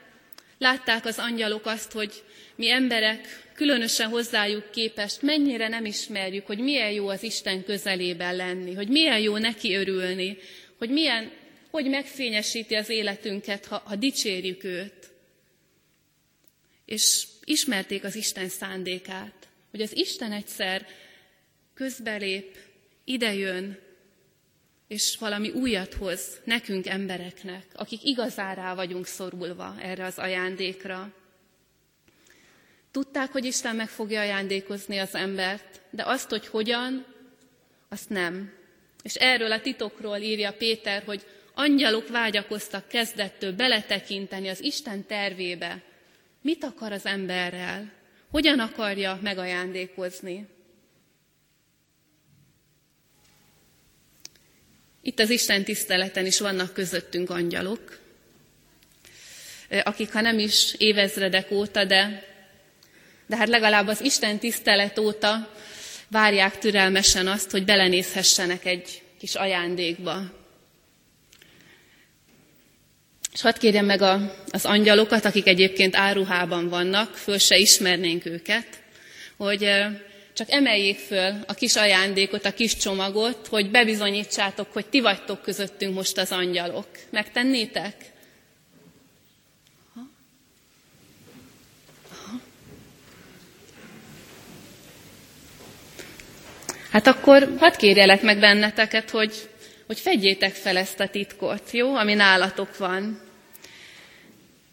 látták 0.59 1.05
az 1.05 1.19
angyalok 1.19 1.67
azt, 1.67 1.93
hogy 1.93 2.23
mi 2.55 2.71
emberek, 2.71 3.51
különösen 3.55 4.09
hozzájuk 4.09 4.71
képest, 4.71 5.23
mennyire 5.23 5.69
nem 5.69 5.85
ismerjük, 5.85 6.47
hogy 6.47 6.59
milyen 6.59 6.91
jó 6.91 7.09
az 7.09 7.23
Isten 7.23 7.65
közelében 7.65 8.37
lenni, 8.37 8.75
hogy 8.75 8.89
milyen 8.89 9.19
jó 9.19 9.37
neki 9.37 9.75
örülni, 9.75 10.39
hogy 10.79 10.91
milyen, 10.91 11.33
hogy 11.71 11.89
megfényesíti 11.89 12.75
az 12.75 12.89
életünket, 12.89 13.67
ha, 13.67 13.83
ha 13.85 13.97
dicsérjük 13.97 14.65
őt. 14.65 15.11
És 16.85 17.27
ismerték 17.45 18.05
az 18.05 18.15
Isten 18.15 18.49
szándékát, 18.49 19.49
hogy 19.71 19.81
az 19.81 19.97
Isten 19.97 20.33
egyszer 20.33 20.87
közbelép, 21.75 22.57
idejön, 23.05 23.79
és 24.89 25.17
valami 25.19 25.51
újat 25.51 25.95
hoz 25.95 26.41
nekünk 26.45 26.87
embereknek, 26.87 27.67
akik 27.73 28.05
igazán 28.05 28.77
vagyunk 28.77 29.07
szorulva 29.07 29.77
erre 29.81 30.05
az 30.05 30.19
ajándékra. 30.19 31.15
Tudták, 32.91 33.33
hogy 33.33 33.45
Isten 33.45 33.77
meg 33.77 33.89
fogja 33.89 34.21
ajándékozni 34.21 34.99
az 34.99 35.15
embert, 35.15 35.81
de 35.91 36.03
azt, 36.07 36.29
hogy 36.29 36.47
hogyan, 36.47 37.07
azt 37.89 38.09
nem. 38.09 38.53
És 39.03 39.15
erről 39.15 39.53
a 39.53 39.61
titokról 39.61 40.17
írja 40.17 40.53
Péter, 40.53 41.03
hogy 41.03 41.27
angyalok 41.59 42.09
vágyakoztak 42.09 42.89
kezdettől 42.89 43.53
beletekinteni 43.53 44.49
az 44.49 44.63
Isten 44.63 45.07
tervébe. 45.07 45.83
Mit 46.41 46.65
akar 46.65 46.93
az 46.93 47.07
emberrel? 47.07 47.93
Hogyan 48.31 48.59
akarja 48.59 49.19
megajándékozni? 49.23 50.47
Itt 55.03 55.19
az 55.19 55.31
Isten 55.31 55.65
tiszteleten 55.65 56.27
is 56.27 56.41
vannak 56.41 56.73
közöttünk 56.73 57.31
angyalok, 57.31 57.99
akik 59.83 60.13
ha 60.13 60.21
nem 60.21 60.39
is 60.39 60.75
évezredek 60.79 61.51
óta, 61.51 61.85
de, 61.85 62.25
de 63.27 63.37
hát 63.37 63.49
legalább 63.49 63.87
az 63.87 64.01
Isten 64.01 64.39
tisztelet 64.39 64.99
óta 64.99 65.55
várják 66.09 66.59
türelmesen 66.59 67.27
azt, 67.27 67.51
hogy 67.51 67.65
belenézhessenek 67.65 68.65
egy 68.65 69.03
kis 69.19 69.35
ajándékba. 69.35 70.45
És 73.37 73.43
hadd 73.43 73.59
kérjem 73.59 73.85
meg 73.85 74.03
a, 74.03 74.35
az 74.51 74.65
angyalokat, 74.65 75.25
akik 75.25 75.47
egyébként 75.47 75.97
áruhában 75.97 76.69
vannak, 76.69 77.15
föl 77.15 77.39
se 77.39 77.57
ismernénk 77.57 78.27
őket, 78.27 78.67
hogy 79.37 79.69
csak 80.33 80.51
emeljék 80.51 80.99
föl 80.99 81.35
a 81.47 81.55
kis 81.55 81.77
ajándékot, 81.77 82.45
a 82.45 82.53
kis 82.53 82.77
csomagot, 82.77 83.47
hogy 83.47 83.71
bebizonyítsátok, 83.71 84.73
hogy 84.73 84.87
ti 84.87 85.01
vagytok 85.01 85.43
közöttünk 85.43 85.95
most 85.95 86.19
az 86.19 86.33
angyalok. 86.33 86.87
Megtennétek? 87.11 87.95
Hát 96.91 97.07
akkor 97.07 97.55
hadd 97.59 97.77
kérjelek 97.77 98.23
meg 98.23 98.39
benneteket, 98.39 99.11
hogy, 99.11 99.49
hogy 99.87 99.99
fedjétek 99.99 100.55
fel 100.55 100.77
ezt 100.77 101.01
a 101.01 101.09
titkot, 101.09 101.71
jó, 101.71 101.95
ami 101.95 102.15
nálatok 102.15 102.79
van. 102.79 103.25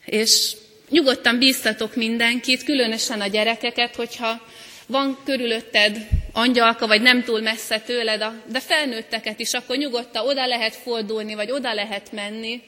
És 0.06 0.56
nyugodtan 0.90 1.38
bíztatok 1.38 1.96
mindenkit, 1.96 2.64
különösen 2.64 3.22
a 3.22 3.28
gyerekeket, 3.28 3.96
hogyha 3.96 4.42
van 4.86 5.18
körülötted 5.24 6.08
angyalka, 6.32 6.88
vagy 6.88 7.02
nem 7.02 7.24
túl 7.24 7.42
messze 7.42 7.80
tőled, 7.80 8.24
de 8.46 8.60
felnőtteket 8.60 9.40
is, 9.40 9.54
akkor 9.54 9.78
nyugodtan 9.78 10.28
oda 10.28 10.48
lehet 10.48 10.76
fordulni, 10.76 11.34
vagy 11.34 11.52
oda 11.52 11.74
lehet 11.74 12.12
menni. 12.12 12.62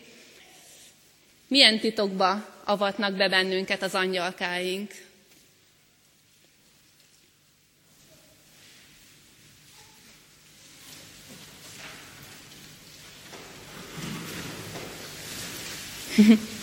Milyen 1.48 1.80
titokba 1.80 2.54
avatnak 2.64 3.14
be 3.16 3.30
bennünket 3.30 3.82
az 3.82 3.96
angyalkáink? 3.96 4.92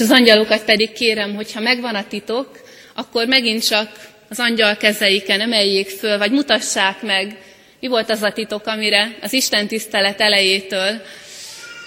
És 0.00 0.06
az 0.06 0.12
angyalokat 0.12 0.64
pedig 0.64 0.92
kérem, 0.92 1.34
hogy 1.34 1.52
ha 1.52 1.60
megvan 1.60 1.94
a 1.94 2.06
titok, 2.06 2.60
akkor 2.94 3.26
megint 3.26 3.66
csak 3.66 4.08
az 4.28 4.38
angyal 4.38 4.76
kezeiken 4.76 5.40
emeljék 5.40 5.88
föl, 5.88 6.18
vagy 6.18 6.30
mutassák 6.30 7.02
meg, 7.02 7.42
mi 7.80 7.88
volt 7.88 8.10
az 8.10 8.22
a 8.22 8.32
titok, 8.32 8.66
amire 8.66 9.16
az 9.20 9.32
Isten 9.32 9.66
tisztelet 9.66 10.20
elejétől 10.20 11.02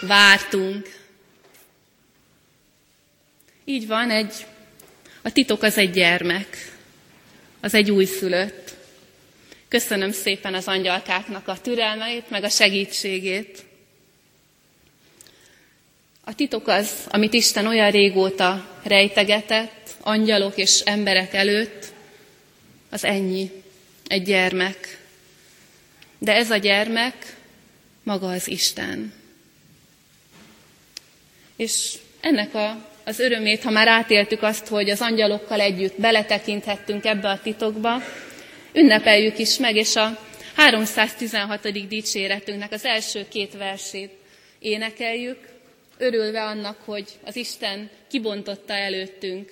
vártunk. 0.02 0.90
Így 3.66 3.88
van, 3.88 4.10
egy, 4.12 4.34
a 5.22 5.32
titok 5.32 5.64
az 5.64 5.78
egy 5.78 5.92
gyermek, 5.92 6.72
az 7.62 7.74
egy 7.74 7.92
újszülött. 7.92 8.74
Köszönöm 9.68 10.12
szépen 10.12 10.54
az 10.54 10.68
angyalkáknak 10.68 11.48
a 11.48 11.58
türelmeit, 11.62 12.30
meg 12.30 12.44
a 12.44 12.50
segítségét. 12.50 13.66
A 16.26 16.36
titok 16.36 16.68
az, 16.68 16.92
amit 17.08 17.34
Isten 17.34 17.68
olyan 17.68 17.92
régóta 17.92 18.68
rejtegetett 18.84 19.96
angyalok 20.02 20.58
és 20.58 20.80
emberek 20.80 21.34
előtt, 21.34 21.86
az 22.90 23.04
ennyi, 23.04 23.52
egy 24.08 24.24
gyermek. 24.24 25.00
De 26.18 26.36
ez 26.36 26.52
a 26.52 26.58
gyermek 26.58 27.36
maga 28.04 28.28
az 28.28 28.48
Isten. 28.48 29.14
És 31.56 31.94
ennek 32.22 32.54
a, 32.54 32.90
az 33.04 33.20
örömét, 33.20 33.64
ha 33.64 33.72
már 33.72 33.88
átéltük 33.88 34.42
azt, 34.42 34.68
hogy 34.68 34.90
az 34.90 35.02
angyalokkal 35.02 35.60
együtt 35.60 36.00
beletekinthettünk 36.00 37.06
ebbe 37.06 37.30
a 37.30 37.42
titokba, 37.42 38.02
ünnepeljük 38.74 39.38
is 39.38 39.58
meg, 39.58 39.76
és 39.76 39.96
a 39.96 40.20
316. 40.56 41.88
dicséretünknek 41.88 42.72
az 42.72 42.86
első 42.86 43.28
két 43.28 43.54
versét 43.58 44.12
énekeljük, 44.60 45.53
örülve 46.04 46.44
annak, 46.44 46.82
hogy 46.86 47.10
az 47.24 47.36
Isten 47.36 47.90
kibontotta 48.08 48.74
előttünk 48.74 49.52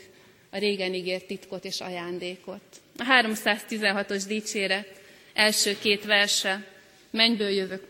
a 0.50 0.58
régen 0.58 0.93
ígért 0.93 1.25
titkot 1.25 1.65
és 1.65 1.81
ajándékot. 1.81 2.61
A 2.98 3.03
316-os 3.03 4.24
dicséret 4.27 4.87
első 5.33 5.77
két 5.79 6.05
verse, 6.05 6.68
mennyből 7.09 7.50
jövök, 7.50 7.85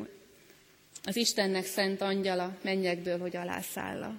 az 1.04 1.16
Istennek 1.16 1.66
szent 1.66 2.02
angyala, 2.02 2.58
mennyekből, 2.62 3.20
hogy 3.20 3.36
alászálla. 3.36 4.14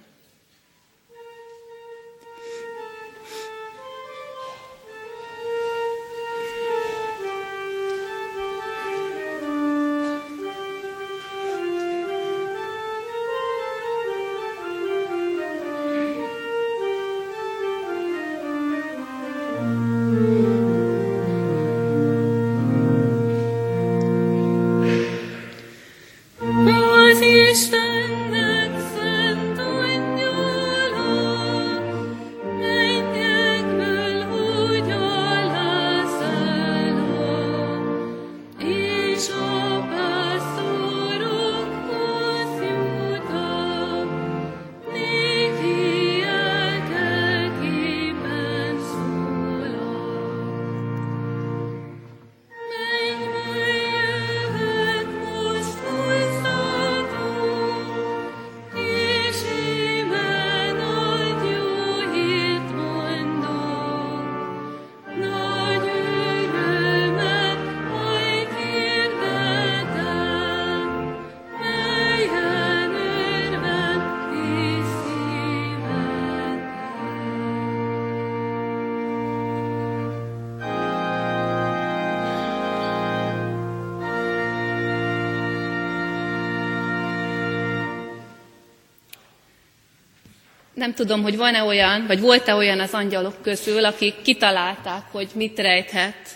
Nem 90.83 90.93
tudom, 90.93 91.21
hogy 91.21 91.37
van-e 91.37 91.63
olyan, 91.63 92.07
vagy 92.07 92.19
volt-e 92.19 92.55
olyan 92.55 92.79
az 92.79 92.93
angyalok 92.93 93.41
közül, 93.41 93.85
akik 93.85 94.21
kitalálták, 94.21 95.03
hogy 95.11 95.29
mit 95.33 95.59
rejthet 95.59 96.27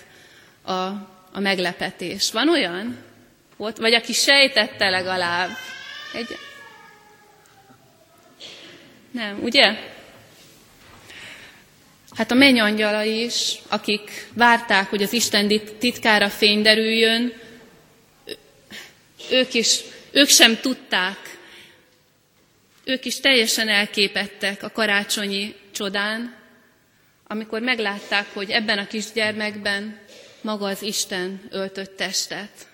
a, 0.61 0.71
a 1.31 1.39
meglepetés. 1.39 2.31
Van 2.31 2.49
olyan? 2.49 2.97
Volt, 3.57 3.77
vagy 3.77 3.93
aki 3.93 4.13
sejtette 4.13 4.89
legalább? 4.89 5.49
Egy... 6.13 6.37
Nem, 9.11 9.39
ugye? 9.43 9.75
Hát 12.15 12.31
a 12.31 12.35
mennyangyala 12.35 13.03
is, 13.03 13.55
akik 13.67 14.27
várták, 14.33 14.89
hogy 14.89 15.03
az 15.03 15.13
Isten 15.13 15.47
titkára 15.79 16.29
fény 16.29 16.61
derüljön, 16.61 17.33
ők 19.31 19.53
is, 19.53 19.79
ők 20.11 20.27
sem 20.27 20.59
tudták, 20.59 21.36
ők 22.87 23.05
is 23.05 23.19
teljesen 23.19 23.69
elképettek 23.69 24.63
a 24.63 24.71
karácsonyi 24.71 25.55
csodán, 25.71 26.35
amikor 27.27 27.61
meglátták, 27.61 28.33
hogy 28.33 28.49
ebben 28.49 28.77
a 28.77 28.87
kisgyermekben 28.87 29.99
maga 30.41 30.65
az 30.65 30.81
Isten 30.81 31.41
öltött 31.49 31.95
testet. 31.95 32.67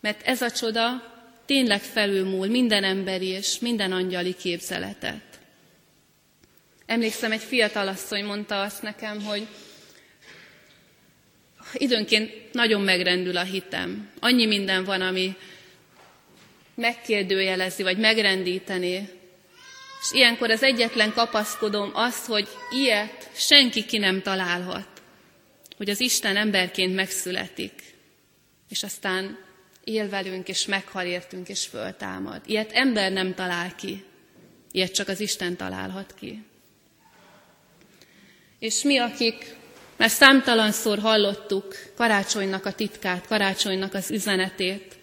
Mert 0.00 0.26
ez 0.26 0.42
a 0.42 0.50
csoda 0.50 1.14
tényleg 1.46 1.80
felülmúl 1.80 2.46
minden 2.46 2.84
emberi 2.84 3.26
és 3.26 3.58
minden 3.58 3.92
angyali 3.92 4.34
képzeletet. 4.34 5.22
Emlékszem, 6.86 7.32
egy 7.32 7.42
fiatal 7.42 7.88
asszony 7.88 8.24
mondta 8.24 8.60
azt 8.60 8.82
nekem, 8.82 9.22
hogy 9.22 9.46
időnként 11.72 12.52
nagyon 12.52 12.80
megrendül 12.80 13.36
a 13.36 13.42
hitem. 13.42 14.10
Annyi 14.20 14.46
minden 14.46 14.84
van, 14.84 15.00
ami 15.00 15.36
megkérdőjelezi, 16.76 17.82
vagy 17.82 17.98
megrendíteni. 17.98 19.08
És 20.00 20.12
ilyenkor 20.12 20.50
az 20.50 20.62
egyetlen 20.62 21.12
kapaszkodom 21.12 21.90
az, 21.94 22.26
hogy 22.26 22.48
ilyet 22.70 23.30
senki 23.34 23.84
ki 23.84 23.98
nem 23.98 24.22
találhat. 24.22 24.88
Hogy 25.76 25.90
az 25.90 26.00
Isten 26.00 26.36
emberként 26.36 26.94
megszületik, 26.94 27.72
és 28.68 28.82
aztán 28.82 29.38
él 29.84 30.08
velünk, 30.08 30.48
és 30.48 30.66
meghal 30.66 31.04
értünk, 31.04 31.48
és 31.48 31.66
föltámad. 31.66 32.40
Ilyet 32.46 32.72
ember 32.72 33.12
nem 33.12 33.34
talál 33.34 33.74
ki. 33.74 34.04
Ilyet 34.70 34.94
csak 34.94 35.08
az 35.08 35.20
Isten 35.20 35.56
találhat 35.56 36.14
ki. 36.18 36.44
És 38.58 38.82
mi, 38.82 38.98
akik 38.98 39.54
már 39.96 40.10
számtalanszor 40.10 40.98
hallottuk 40.98 41.74
karácsonynak 41.96 42.64
a 42.64 42.72
titkát, 42.72 43.26
karácsonynak 43.26 43.94
az 43.94 44.10
üzenetét, 44.10 44.95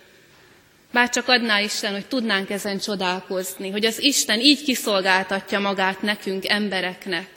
bár 0.93 1.09
csak 1.09 1.27
adná 1.27 1.59
Isten, 1.59 1.91
hogy 1.91 2.05
tudnánk 2.05 2.49
ezen 2.49 2.79
csodálkozni, 2.79 3.69
hogy 3.69 3.85
az 3.85 4.01
Isten 4.01 4.39
így 4.39 4.63
kiszolgáltatja 4.63 5.59
magát 5.59 6.01
nekünk, 6.01 6.47
embereknek, 6.47 7.29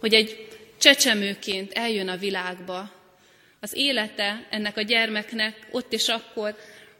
hogy 0.00 0.14
egy 0.14 0.48
csecsemőként 0.78 1.72
eljön 1.72 2.08
a 2.08 2.16
világba. 2.16 2.90
Az 3.60 3.76
élete 3.76 4.46
ennek 4.50 4.76
a 4.76 4.82
gyermeknek 4.82 5.66
ott 5.70 5.92
és 5.92 6.08
akkor 6.08 6.56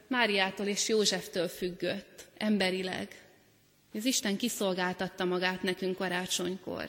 Máriától 0.07 0.67
és 0.67 0.89
Józseftől 0.89 1.49
függött, 1.49 2.25
emberileg. 2.37 3.09
Az 3.95 4.05
Isten 4.05 4.37
kiszolgáltatta 4.37 5.25
magát 5.25 5.63
nekünk 5.63 5.97
karácsonykor. 5.97 6.89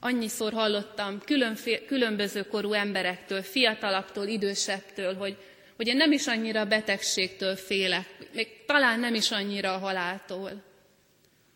Annyiszor 0.00 0.52
hallottam 0.52 1.20
különfél, 1.24 1.84
különböző 1.84 2.42
korú 2.42 2.72
emberektől, 2.72 3.42
fiatalabbtól, 3.42 4.26
idősebbtől, 4.26 5.14
hogy, 5.14 5.36
hogy 5.76 5.86
én 5.86 5.96
nem 5.96 6.12
is 6.12 6.26
annyira 6.26 6.60
a 6.60 6.66
betegségtől 6.66 7.56
félek, 7.56 8.08
még 8.32 8.64
talán 8.66 9.00
nem 9.00 9.14
is 9.14 9.30
annyira 9.30 9.74
a 9.74 9.78
haláltól, 9.78 10.62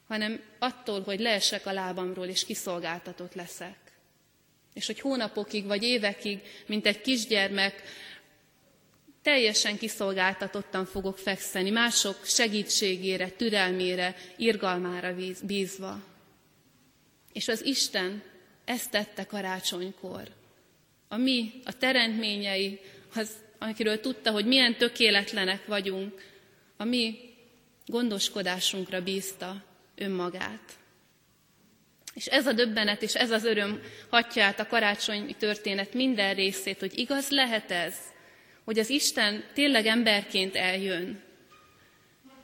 hanem 0.08 0.40
attól, 0.58 1.02
hogy 1.02 1.20
leesek 1.20 1.66
a 1.66 1.72
lábamról, 1.72 2.26
és 2.26 2.44
kiszolgáltatott 2.44 3.34
leszek. 3.34 3.76
És 4.74 4.86
hogy 4.86 5.00
hónapokig 5.00 5.66
vagy 5.66 5.82
évekig, 5.82 6.40
mint 6.66 6.86
egy 6.86 7.00
kisgyermek, 7.00 7.82
teljesen 9.22 9.78
kiszolgáltatottan 9.78 10.86
fogok 10.86 11.18
fekszeni, 11.18 11.70
mások 11.70 12.24
segítségére, 12.24 13.30
türelmére, 13.30 14.16
irgalmára 14.36 15.14
bízva. 15.42 16.02
És 17.32 17.48
az 17.48 17.64
Isten 17.64 18.22
ezt 18.64 18.90
tette 18.90 19.24
karácsonykor. 19.24 20.28
A 21.08 21.16
mi, 21.16 21.52
a 21.64 21.76
teremtményei, 21.76 22.80
az, 23.14 23.30
akiről 23.60 24.00
tudta, 24.00 24.30
hogy 24.30 24.46
milyen 24.46 24.76
tökéletlenek 24.76 25.66
vagyunk, 25.66 26.22
a 26.76 26.84
mi 26.84 27.18
gondoskodásunkra 27.86 29.02
bízta 29.02 29.64
önmagát. 29.96 30.72
És 32.14 32.26
ez 32.26 32.46
a 32.46 32.52
döbbenet 32.52 33.02
és 33.02 33.14
ez 33.14 33.30
az 33.30 33.44
öröm 33.44 33.80
hatja 34.08 34.44
át 34.44 34.60
a 34.60 34.66
karácsonyi 34.66 35.34
történet 35.34 35.94
minden 35.94 36.34
részét, 36.34 36.78
hogy 36.78 36.98
igaz 36.98 37.28
lehet 37.30 37.70
ez, 37.70 37.94
hogy 38.64 38.78
az 38.78 38.90
Isten 38.90 39.44
tényleg 39.54 39.86
emberként 39.86 40.56
eljön. 40.56 41.22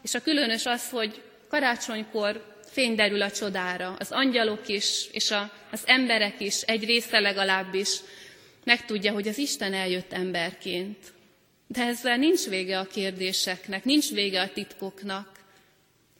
És 0.02 0.14
a 0.14 0.22
különös 0.22 0.66
az, 0.66 0.90
hogy 0.90 1.22
karácsonykor 1.48 2.54
fény 2.70 2.94
derül 2.94 3.22
a 3.22 3.30
csodára. 3.30 3.96
Az 3.98 4.12
angyalok 4.12 4.68
is, 4.68 5.06
és 5.12 5.30
a, 5.30 5.52
az 5.70 5.82
emberek 5.86 6.40
is, 6.40 6.60
egy 6.60 6.84
része 6.84 7.18
legalábbis 7.18 7.88
megtudja, 8.66 9.12
hogy 9.12 9.28
az 9.28 9.38
Isten 9.38 9.74
eljött 9.74 10.12
emberként. 10.12 10.98
De 11.66 11.82
ezzel 11.82 12.16
nincs 12.16 12.46
vége 12.48 12.78
a 12.78 12.86
kérdéseknek, 12.86 13.84
nincs 13.84 14.10
vége 14.10 14.40
a 14.40 14.52
titkoknak. 14.52 15.38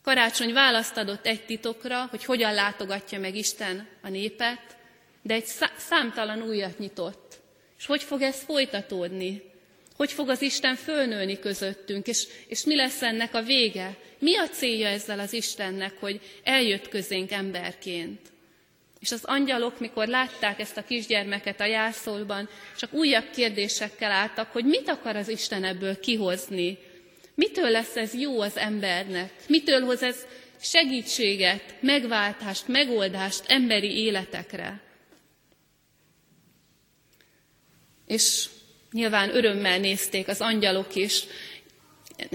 Karácsony 0.02 0.52
választ 0.52 0.96
adott 0.96 1.26
egy 1.26 1.44
titokra, 1.44 2.06
hogy 2.10 2.24
hogyan 2.24 2.54
látogatja 2.54 3.18
meg 3.18 3.36
Isten 3.36 3.88
a 4.02 4.08
népet, 4.08 4.76
de 5.22 5.34
egy 5.34 5.44
számtalan 5.76 6.42
újat 6.42 6.78
nyitott. 6.78 7.40
És 7.78 7.86
hogy 7.86 8.02
fog 8.02 8.22
ez 8.22 8.42
folytatódni? 8.42 9.42
Hogy 9.96 10.12
fog 10.12 10.28
az 10.28 10.42
Isten 10.42 10.74
fölnőni 10.74 11.38
közöttünk, 11.38 12.06
és, 12.06 12.26
és 12.46 12.64
mi 12.64 12.76
lesz 12.76 13.02
ennek 13.02 13.34
a 13.34 13.42
vége? 13.42 13.96
Mi 14.18 14.36
a 14.36 14.48
célja 14.48 14.88
ezzel 14.88 15.18
az 15.18 15.32
Istennek, 15.32 16.00
hogy 16.00 16.20
eljött 16.44 16.88
közénk 16.88 17.30
emberként? 17.30 18.20
És 19.06 19.12
az 19.12 19.24
angyalok, 19.24 19.80
mikor 19.80 20.06
látták 20.06 20.60
ezt 20.60 20.76
a 20.76 20.84
kisgyermeket 20.84 21.60
a 21.60 21.64
jászolban, 21.64 22.48
csak 22.76 22.92
újabb 22.92 23.30
kérdésekkel 23.30 24.10
álltak, 24.10 24.52
hogy 24.52 24.64
mit 24.64 24.88
akar 24.88 25.16
az 25.16 25.28
Isten 25.28 25.64
ebből 25.64 26.00
kihozni? 26.00 26.78
Mitől 27.34 27.70
lesz 27.70 27.96
ez 27.96 28.14
jó 28.14 28.40
az 28.40 28.56
embernek? 28.56 29.32
Mitől 29.48 29.80
hoz 29.80 30.02
ez 30.02 30.26
segítséget, 30.60 31.74
megváltást, 31.80 32.68
megoldást 32.68 33.44
emberi 33.46 33.98
életekre? 33.98 34.80
És 38.06 38.48
Nyilván 38.92 39.36
örömmel 39.36 39.78
nézték 39.78 40.28
az 40.28 40.40
angyalok 40.40 40.94
is 40.94 41.24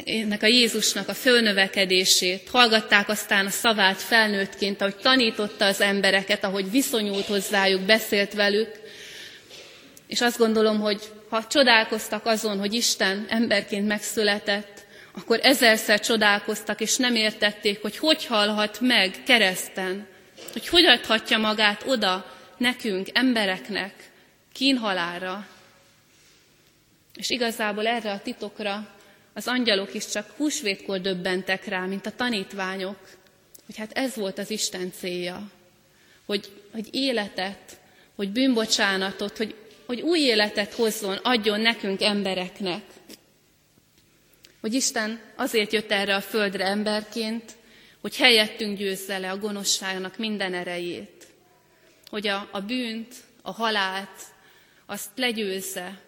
ennek 0.06 0.44
a 0.44 0.48
Jézusnak 0.48 1.08
a 1.08 1.14
fölnövekedését, 1.14 2.50
hallgatták 2.50 3.10
aztán 3.10 3.46
a 3.46 3.50
szavát 3.50 4.02
felnőttként, 4.02 4.82
ahogy 4.82 4.96
tanította 4.96 5.66
az 5.66 5.82
embereket, 5.82 6.44
ahogy 6.44 6.72
viszonyult 6.72 7.26
hozzájuk, 7.26 7.82
beszélt 7.82 8.34
velük. 8.34 8.70
És 10.08 10.22
azt 10.22 10.38
gondolom, 10.38 10.80
hogy 10.80 11.02
ha 11.30 11.48
csodálkoztak 11.48 12.26
azon, 12.26 12.60
hogy 12.60 12.74
Isten 12.74 13.26
emberként 13.30 13.88
megszületett, 13.88 14.86
akkor 15.12 15.40
ezerszer 15.42 16.00
csodálkoztak, 16.00 16.82
és 16.82 16.98
nem 16.98 17.16
értették, 17.16 17.82
hogy 17.82 17.98
hogy 17.98 18.26
halhat 18.26 18.80
meg 18.80 19.16
kereszten, 19.26 20.08
hogy 20.52 20.68
hogy 20.68 20.86
adhatja 20.86 21.38
magát 21.38 21.84
oda 21.86 22.36
nekünk, 22.58 23.08
embereknek, 23.14 23.94
kínhalára, 24.54 25.48
és 27.16 27.30
igazából 27.30 27.88
erre 27.88 28.12
a 28.12 28.22
titokra 28.22 28.88
az 29.34 29.48
angyalok 29.48 29.94
is 29.94 30.08
csak 30.08 30.30
húsvétkor 30.38 31.02
döbbentek 31.02 31.66
rá, 31.66 31.86
mint 31.86 32.06
a 32.06 32.16
tanítványok, 32.16 32.98
hogy 33.66 33.78
hát 33.78 33.92
ez 33.92 34.16
volt 34.16 34.38
az 34.38 34.50
Isten 34.50 34.92
célja, 34.92 35.52
hogy, 36.26 36.52
hogy 36.72 36.88
életet, 36.92 37.80
hogy 38.16 38.30
bűnbocsánatot, 38.30 39.38
hogy, 39.38 39.56
hogy 39.86 40.02
új 40.02 40.20
életet 40.20 40.74
hozzon, 40.74 41.18
adjon 41.18 41.60
nekünk 41.60 42.02
embereknek. 42.02 42.84
Hogy 44.62 44.74
Isten 44.74 45.20
azért 45.36 45.74
jött 45.74 45.92
erre 45.92 46.16
a 46.16 46.22
földre 46.22 46.66
emberként, 46.66 47.52
hogy 48.02 48.16
helyettünk 48.16 48.78
győzze 48.78 49.18
le 49.18 49.32
a 49.32 49.38
gonoszságnak 49.38 50.18
minden 50.18 50.54
erejét. 50.54 51.28
Hogy 52.10 52.28
a, 52.28 52.50
a 52.52 52.60
bűnt, 52.60 53.16
a 53.42 53.52
halált, 53.52 54.22
azt 54.86 55.10
legyőzze, 55.16 56.00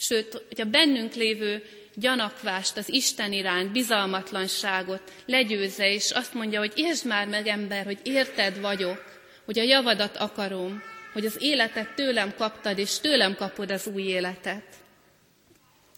Sőt, 0.00 0.42
hogy 0.48 0.60
a 0.60 0.64
bennünk 0.64 1.14
lévő 1.14 1.62
gyanakvást, 1.94 2.76
az 2.76 2.88
Isten 2.88 3.32
iránt, 3.32 3.72
bizalmatlanságot 3.72 5.12
legyőzze, 5.26 5.92
és 5.92 6.10
azt 6.10 6.34
mondja, 6.34 6.58
hogy 6.58 6.72
értsd 6.74 7.06
már 7.06 7.28
meg, 7.28 7.46
ember, 7.46 7.84
hogy 7.84 7.98
érted 8.02 8.60
vagyok, 8.60 9.04
hogy 9.44 9.58
a 9.58 9.62
javadat 9.62 10.16
akarom, 10.16 10.82
hogy 11.12 11.26
az 11.26 11.36
életet 11.38 11.94
tőlem 11.94 12.34
kaptad, 12.36 12.78
és 12.78 12.98
tőlem 12.98 13.34
kapod 13.34 13.70
az 13.70 13.86
új 13.86 14.02
életet. 14.02 14.64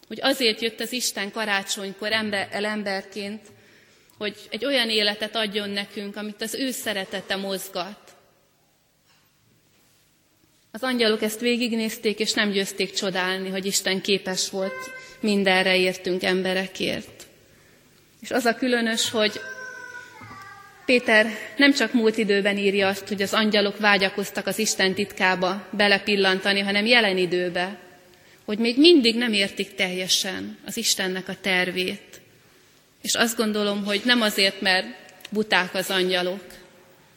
Hogy 0.07 0.19
azért 0.21 0.61
jött 0.61 0.79
az 0.79 0.91
Isten 0.91 1.31
karácsonykor 1.31 2.11
ember, 2.11 2.47
el 2.51 2.65
emberként, 2.65 3.41
hogy 4.17 4.37
egy 4.49 4.65
olyan 4.65 4.89
életet 4.89 5.35
adjon 5.35 5.69
nekünk, 5.69 6.15
amit 6.15 6.41
az 6.41 6.53
ő 6.53 6.71
szeretete 6.71 7.35
mozgat, 7.35 8.03
az 10.75 10.83
angyalok 10.83 11.21
ezt 11.21 11.39
végignézték, 11.39 12.19
és 12.19 12.33
nem 12.33 12.49
győzték 12.49 12.93
csodálni, 12.93 13.49
hogy 13.49 13.65
Isten 13.65 14.01
képes 14.01 14.49
volt 14.49 14.91
mindenre 15.23 15.77
értünk 15.77 16.23
emberekért. 16.23 17.27
És 18.21 18.31
az 18.31 18.45
a 18.45 18.55
különös, 18.55 19.09
hogy 19.09 19.39
Péter 20.85 21.27
nem 21.57 21.73
csak 21.73 21.93
múlt 21.93 22.17
időben 22.17 22.57
írja 22.57 22.87
azt, 22.87 23.07
hogy 23.07 23.21
az 23.21 23.33
angyalok 23.33 23.79
vágyakoztak 23.79 24.47
az 24.47 24.59
Isten 24.59 24.93
titkába 24.93 25.67
belepillantani, 25.71 26.59
hanem 26.59 26.85
jelen 26.85 27.17
időbe, 27.17 27.77
hogy 28.45 28.57
még 28.57 28.77
mindig 28.77 29.15
nem 29.15 29.33
értik 29.33 29.75
teljesen 29.75 30.57
az 30.65 30.77
Istennek 30.77 31.27
a 31.27 31.35
tervét. 31.41 32.21
És 33.01 33.13
azt 33.13 33.37
gondolom, 33.37 33.85
hogy 33.85 34.01
nem 34.05 34.21
azért, 34.21 34.61
mert 34.61 34.87
buták 35.29 35.73
az 35.73 35.89
angyalok, 35.89 36.43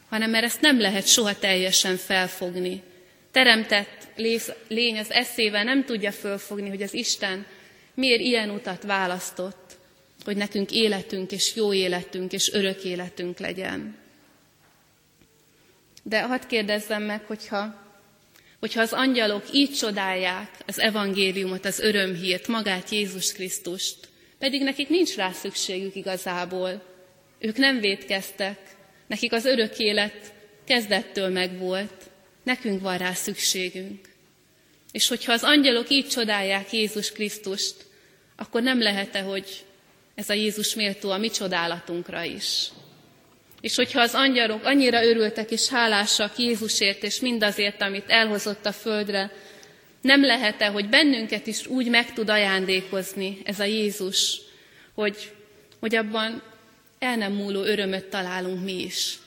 hanem 0.09 0.31
mert 0.31 0.45
ezt 0.45 0.61
nem 0.61 0.81
lehet 0.81 1.07
soha 1.07 1.38
teljesen 1.38 1.97
felfogni, 1.97 2.83
teremtett 3.33 4.09
lény 4.69 4.99
az 4.99 5.11
eszével 5.11 5.64
nem 5.64 5.85
tudja 5.85 6.12
fölfogni, 6.12 6.69
hogy 6.69 6.83
az 6.83 6.95
Isten 6.95 7.47
miért 7.96 8.20
ilyen 8.20 8.50
utat 8.50 8.82
választott, 8.82 9.76
hogy 10.24 10.37
nekünk 10.37 10.70
életünk 10.70 11.32
és 11.32 11.54
jó 11.54 11.72
életünk 11.72 12.32
és 12.32 12.52
örök 12.52 12.85
életünk 12.85 13.38
legyen. 13.38 13.96
De 16.02 16.22
hadd 16.22 16.46
kérdezzem 16.46 17.02
meg, 17.02 17.24
hogyha, 17.24 17.85
hogyha 18.61 18.80
az 18.80 18.92
angyalok 18.92 19.44
így 19.52 19.72
csodálják 19.72 20.50
az 20.66 20.80
evangéliumot, 20.80 21.64
az 21.64 21.78
örömhírt, 21.78 22.46
magát 22.46 22.90
Jézus 22.90 23.32
Krisztust, 23.32 24.09
pedig 24.38 24.62
nekik 24.62 24.88
nincs 24.88 25.14
rá 25.14 25.32
szükségük 25.32 25.94
igazából. 25.94 26.82
Ők 27.38 27.56
nem 27.56 27.80
védkeztek, 27.80 28.59
nekik 29.06 29.32
az 29.32 29.44
örök 29.44 29.78
élet 29.78 30.32
kezdettől 30.64 31.28
megvolt, 31.28 32.11
nekünk 32.42 32.80
van 32.80 32.98
rá 32.98 33.12
szükségünk. 33.12 34.06
És 34.92 35.09
hogyha 35.09 35.33
az 35.33 35.42
angyalok 35.42 35.90
így 35.90 36.09
csodálják 36.09 36.72
Jézus 36.72 37.12
Krisztust, 37.12 37.75
akkor 38.37 38.62
nem 38.62 38.83
lehet-e, 38.83 39.20
hogy 39.20 39.64
ez 40.14 40.29
a 40.29 40.33
Jézus 40.33 40.75
méltó 40.75 41.11
a 41.11 41.18
mi 41.18 41.31
csodálatunkra 41.31 42.22
is. 42.22 42.68
És 43.61 43.77
hogyha 43.77 44.01
az 44.01 44.14
angyalok 44.14 44.64
annyira 44.64 45.05
örültek 45.05 45.51
és 45.51 45.68
hálásak 45.68 46.38
Jézusért 46.38 47.03
és 47.03 47.20
mindazért, 47.20 47.83
amit 47.83 48.11
elhozott 48.11 48.66
a 48.66 48.72
földre, 48.72 49.33
nem 50.01 50.25
lehet-e, 50.25 50.66
hogy 50.66 50.88
bennünket 50.88 51.46
is 51.46 51.66
úgy 51.66 51.88
meg 51.88 52.12
tud 52.12 52.29
ajándékozni 52.29 53.38
ez 53.44 53.61
a 53.61 53.64
Jézus, 53.64 54.40
hogy, 54.94 55.33
hogy 55.81 55.94
abban 55.94 56.42
el 56.99 57.16
nem 57.16 57.33
múló 57.33 57.62
örömöt 57.62 58.05
találunk 58.05 58.64
mi 58.64 58.83
is. 58.83 59.18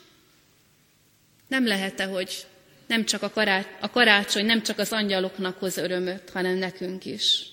Nem 1.47 1.67
lehet-e, 1.67 2.05
hogy 2.05 2.45
nem 2.89 3.05
csak 3.05 3.21
a, 3.21 3.29
kará- 3.29 3.77
a 3.79 3.89
karácsony 3.89 4.45
nem 4.45 4.63
csak 4.63 4.77
az 4.77 4.91
angyaloknak 4.91 5.59
hoz 5.59 5.77
örömöt, 5.77 6.29
hanem 6.29 6.57
nekünk 6.57 7.05
is. 7.05 7.43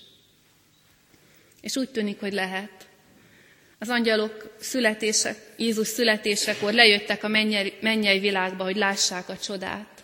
És 1.61 1.75
úgy 1.75 1.89
tűnik, 1.89 2.19
hogy 2.19 2.33
lehet. 2.33 2.87
Az 3.79 3.89
angyalok 3.89 4.55
születése, 4.59 5.35
Jézus 5.57 5.87
születésekor 5.87 6.73
lejöttek 6.73 7.23
a 7.23 7.27
mennyei, 7.27 7.73
mennyei 7.81 8.19
világba, 8.19 8.63
hogy 8.63 8.75
lássák 8.75 9.29
a 9.29 9.37
csodát. 9.37 10.03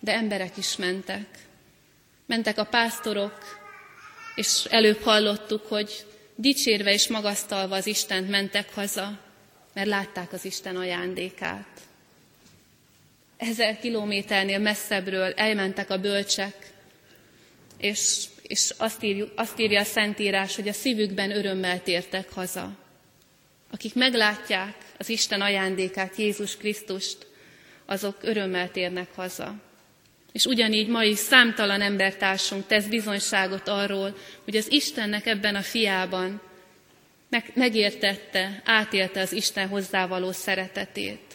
De 0.00 0.12
emberek 0.12 0.56
is 0.56 0.76
mentek. 0.76 1.26
Mentek 2.26 2.58
a 2.58 2.64
pásztorok, 2.64 3.38
és 4.34 4.64
előbb 4.70 5.00
hallottuk, 5.00 5.66
hogy 5.66 6.06
dicsérve 6.34 6.92
és 6.92 7.08
magasztalva 7.08 7.76
az 7.76 7.86
Istent 7.86 8.28
mentek 8.28 8.74
haza, 8.74 9.20
mert 9.74 9.88
látták 9.88 10.32
az 10.32 10.44
Isten 10.44 10.76
ajándékát. 10.76 11.80
Ezer 13.42 13.78
kilométernél 13.78 14.58
messzebbről 14.58 15.32
elmentek 15.32 15.90
a 15.90 15.98
bölcsek, 15.98 16.54
és, 17.78 18.24
és 18.42 18.74
azt, 18.76 19.02
írjuk, 19.02 19.32
azt 19.36 19.58
írja 19.60 19.80
a 19.80 19.84
Szentírás, 19.84 20.56
hogy 20.56 20.68
a 20.68 20.72
szívükben 20.72 21.30
örömmel 21.30 21.82
tértek 21.82 22.32
haza. 22.32 22.78
Akik 23.70 23.94
meglátják 23.94 24.74
az 24.98 25.08
Isten 25.08 25.40
ajándékát, 25.40 26.16
Jézus 26.16 26.56
Krisztust, 26.56 27.26
azok 27.86 28.16
örömmel 28.20 28.70
térnek 28.70 29.08
haza. 29.14 29.54
És 30.32 30.44
ugyanígy 30.44 30.88
ma 30.88 31.04
is 31.04 31.18
számtalan 31.18 31.80
embertársunk 31.80 32.66
tesz 32.66 32.86
bizonyságot 32.86 33.68
arról, 33.68 34.16
hogy 34.44 34.56
az 34.56 34.72
Istennek 34.72 35.26
ebben 35.26 35.54
a 35.54 35.62
fiában 35.62 36.40
meg, 37.28 37.50
megértette, 37.54 38.62
átélte 38.64 39.20
az 39.20 39.32
Isten 39.32 39.68
hozzávaló 39.68 40.32
szeretetét. 40.32 41.31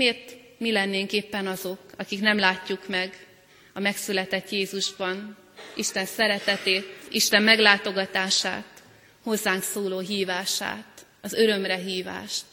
Miért 0.00 0.36
mi 0.58 0.72
lennénk 0.72 1.12
éppen 1.12 1.46
azok, 1.46 1.78
akik 1.96 2.20
nem 2.20 2.38
látjuk 2.38 2.88
meg 2.88 3.26
a 3.72 3.80
megszületett 3.80 4.50
Jézusban 4.50 5.36
Isten 5.76 6.06
szeretetét, 6.06 6.86
Isten 7.10 7.42
meglátogatását, 7.42 8.82
hozzánk 9.22 9.62
szóló 9.62 9.98
hívását, 9.98 11.06
az 11.20 11.32
örömre 11.32 11.76
hívást. 11.76 12.44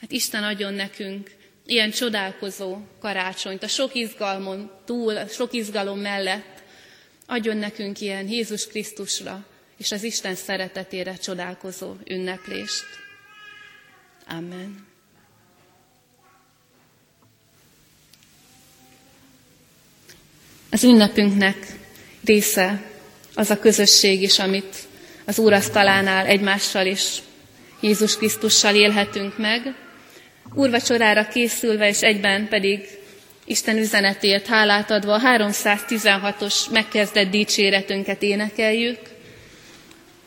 Hát 0.00 0.12
Isten 0.12 0.44
adjon 0.44 0.74
nekünk 0.74 1.30
ilyen 1.66 1.90
csodálkozó 1.90 2.78
karácsonyt, 3.00 3.62
a 3.62 3.68
sok 3.68 3.94
izgalmon 3.94 4.70
túl, 4.84 5.16
a 5.16 5.26
sok 5.26 5.52
izgalom 5.52 5.98
mellett 5.98 6.62
adjon 7.26 7.56
nekünk 7.56 8.00
ilyen 8.00 8.28
Jézus 8.28 8.66
Krisztusra 8.66 9.46
és 9.76 9.92
az 9.92 10.02
Isten 10.02 10.34
szeretetére 10.34 11.16
csodálkozó 11.16 11.94
ünneplést. 12.04 12.86
Amen. 14.26 14.87
Az 20.70 20.84
ünnepünknek 20.84 21.56
része 22.24 22.82
az 23.34 23.50
a 23.50 23.58
közösség 23.58 24.22
is, 24.22 24.38
amit 24.38 24.76
az 25.24 25.38
Úrasztalánál 25.38 26.26
egymással 26.26 26.86
és 26.86 27.18
Jézus 27.80 28.16
Krisztussal 28.16 28.74
élhetünk 28.74 29.38
meg, 29.38 29.74
úrvacsorára 30.54 31.28
készülve, 31.28 31.88
és 31.88 32.00
egyben 32.00 32.48
pedig 32.48 32.88
Isten 33.44 33.76
üzenetért 33.76 34.46
hálát 34.46 34.90
adva 34.90 35.14
a 35.14 35.20
316-os 35.20 36.70
megkezdett 36.70 37.30
dicséretünket 37.30 38.22
énekeljük. 38.22 38.98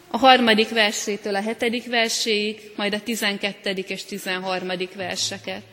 A 0.08 0.18
harmadik 0.18 0.70
versétől 0.70 1.36
a 1.36 1.42
hetedik 1.42 1.86
verséig, 1.86 2.72
majd 2.76 2.94
a 2.94 3.02
tizenkettedik 3.02 3.90
és 3.90 4.06
tizenharmadik 4.06 4.94
verseket. 4.94 5.64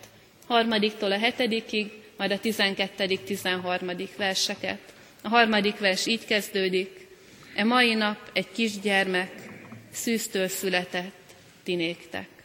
Harmadiktól 0.47 1.13
a 1.13 1.19
hetedikig, 1.19 1.87
majd 2.19 2.31
a 2.31 2.39
tizenkettedik, 2.39 3.25
tizenharmadik 3.25 4.17
verseket. 4.17 4.79
A 5.23 5.29
harmadik 5.29 5.79
vers 5.79 6.07
így 6.07 6.25
kezdődik. 6.25 7.07
E 7.55 7.65
mai 7.65 7.95
nap 7.95 8.31
egy 8.33 8.51
kisgyermek 8.53 9.33
szűztől 9.93 10.49
született 10.49 11.35
tinéktek. 11.63 12.38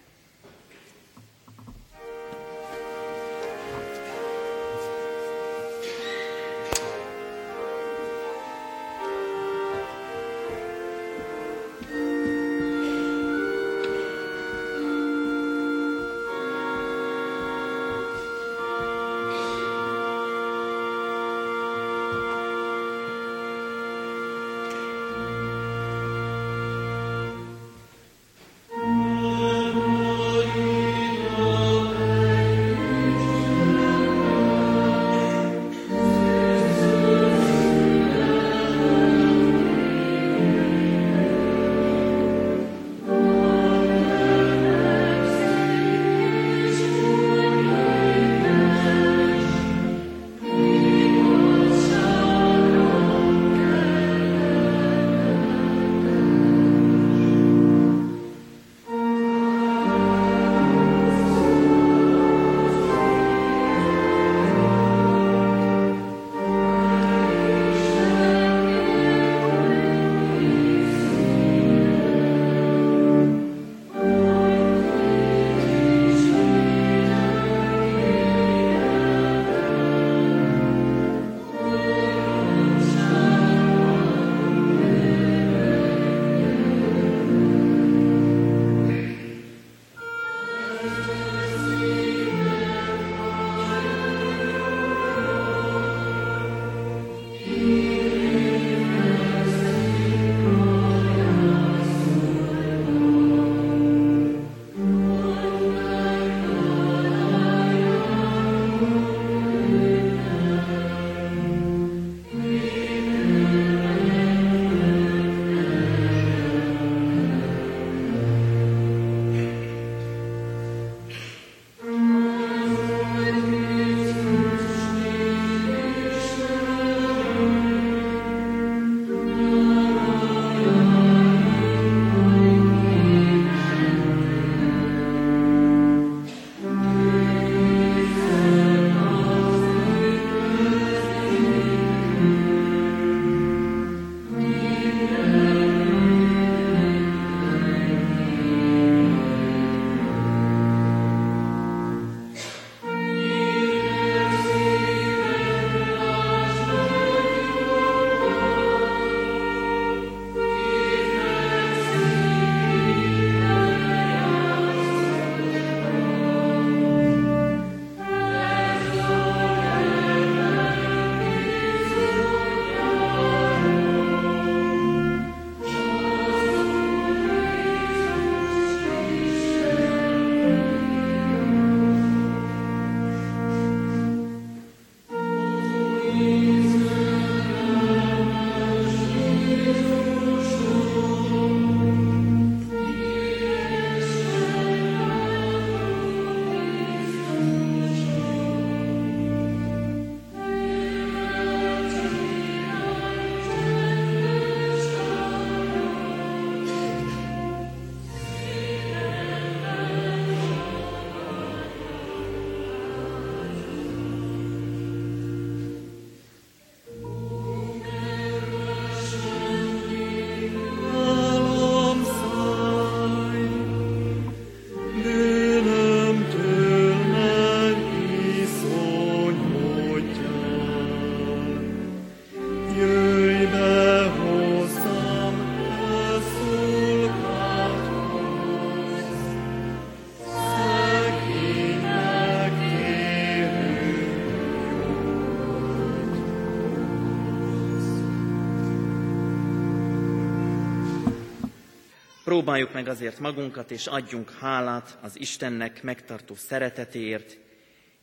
Próbáljuk 252.34 252.74
meg 252.74 252.88
azért 252.88 253.20
magunkat, 253.20 253.72
és 253.72 253.88
adjunk 253.88 254.32
hálát 254.40 254.98
az 255.02 255.20
Istennek 255.20 255.84
megtartó 255.84 256.36
szeretetéért, 256.36 257.38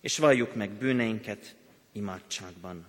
és 0.01 0.19
valljuk 0.19 0.55
meg 0.55 0.71
bűneinket 0.71 1.57
imádságban. 1.93 2.87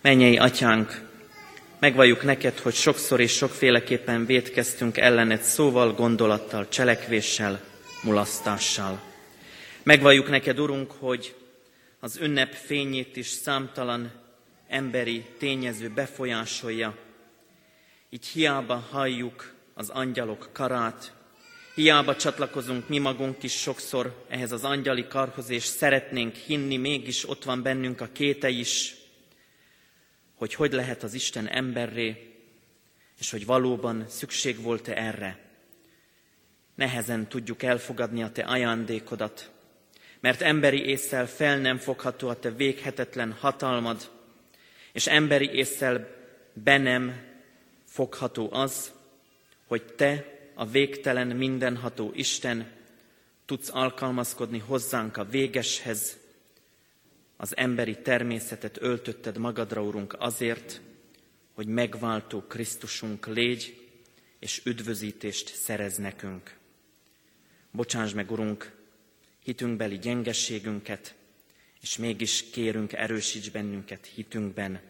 Mennyei 0.00 0.36
atyánk, 0.36 1.08
megvalljuk 1.78 2.22
neked, 2.22 2.58
hogy 2.58 2.74
sokszor 2.74 3.20
és 3.20 3.32
sokféleképpen 3.32 4.26
védkeztünk 4.26 4.96
ellened 4.96 5.42
szóval, 5.42 5.92
gondolattal, 5.92 6.68
cselekvéssel, 6.68 7.60
mulasztással. 8.02 9.02
Megvalljuk 9.82 10.28
neked, 10.28 10.58
Urunk, 10.60 10.90
hogy 10.90 11.34
az 12.00 12.18
ünnep 12.20 12.52
fényét 12.52 13.16
is 13.16 13.26
számtalan 13.26 14.24
emberi 14.68 15.24
tényező 15.38 15.90
befolyásolja. 15.90 16.96
Így 18.10 18.26
hiába 18.26 18.74
halljuk 18.74 19.54
az 19.74 19.88
angyalok 19.88 20.48
karát, 20.52 21.14
hiába 21.74 22.16
csatlakozunk 22.16 22.88
mi 22.88 22.98
magunk 22.98 23.42
is 23.42 23.52
sokszor 23.52 24.24
ehhez 24.28 24.52
az 24.52 24.64
angyali 24.64 25.06
karhoz, 25.06 25.50
és 25.50 25.64
szeretnénk 25.64 26.34
hinni, 26.34 26.76
mégis 26.76 27.28
ott 27.28 27.44
van 27.44 27.62
bennünk 27.62 28.00
a 28.00 28.08
kéte 28.12 28.48
is, 28.48 28.94
hogy 30.34 30.54
hogy 30.54 30.72
lehet 30.72 31.02
az 31.02 31.14
Isten 31.14 31.48
emberré, 31.48 32.34
és 33.18 33.30
hogy 33.30 33.46
valóban 33.46 34.04
szükség 34.08 34.62
volt-e 34.62 34.94
erre. 34.94 35.38
Nehezen 36.74 37.28
tudjuk 37.28 37.62
elfogadni 37.62 38.22
a 38.22 38.32
Te 38.32 38.42
ajándékodat, 38.42 39.50
mert 40.20 40.40
emberi 40.40 40.84
észsel 40.84 41.26
fel 41.26 41.58
nem 41.58 41.78
fogható 41.78 42.28
a 42.28 42.38
Te 42.38 42.50
véghetetlen 42.50 43.32
hatalmad, 43.32 44.10
és 44.96 45.06
emberi 45.06 45.50
észsel 45.50 46.08
be 46.52 46.78
nem 46.78 47.22
fogható 47.84 48.48
az, 48.52 48.92
hogy 49.66 49.84
Te, 49.84 50.24
a 50.54 50.66
végtelen, 50.66 51.26
mindenható 51.26 52.10
Isten, 52.14 52.72
tudsz 53.46 53.70
alkalmazkodni 53.72 54.58
hozzánk 54.58 55.16
a 55.16 55.24
végeshez, 55.24 56.16
az 57.36 57.56
emberi 57.56 58.00
természetet 58.02 58.82
öltötted 58.82 59.38
magadra, 59.38 59.82
Urunk, 59.82 60.16
azért, 60.18 60.80
hogy 61.54 61.66
megváltó 61.66 62.40
Krisztusunk 62.40 63.26
légy, 63.26 63.88
és 64.38 64.62
üdvözítést 64.64 65.54
szerez 65.54 65.96
nekünk. 65.96 66.56
Bocsáss 67.70 68.12
meg, 68.12 68.30
Urunk, 68.30 68.72
hitünkbeli 69.42 69.98
gyengességünket, 69.98 71.14
és 71.82 71.96
mégis 71.96 72.44
kérünk, 72.52 72.92
erősíts 72.92 73.50
bennünket 73.50 74.10
hitünkben, 74.14 74.80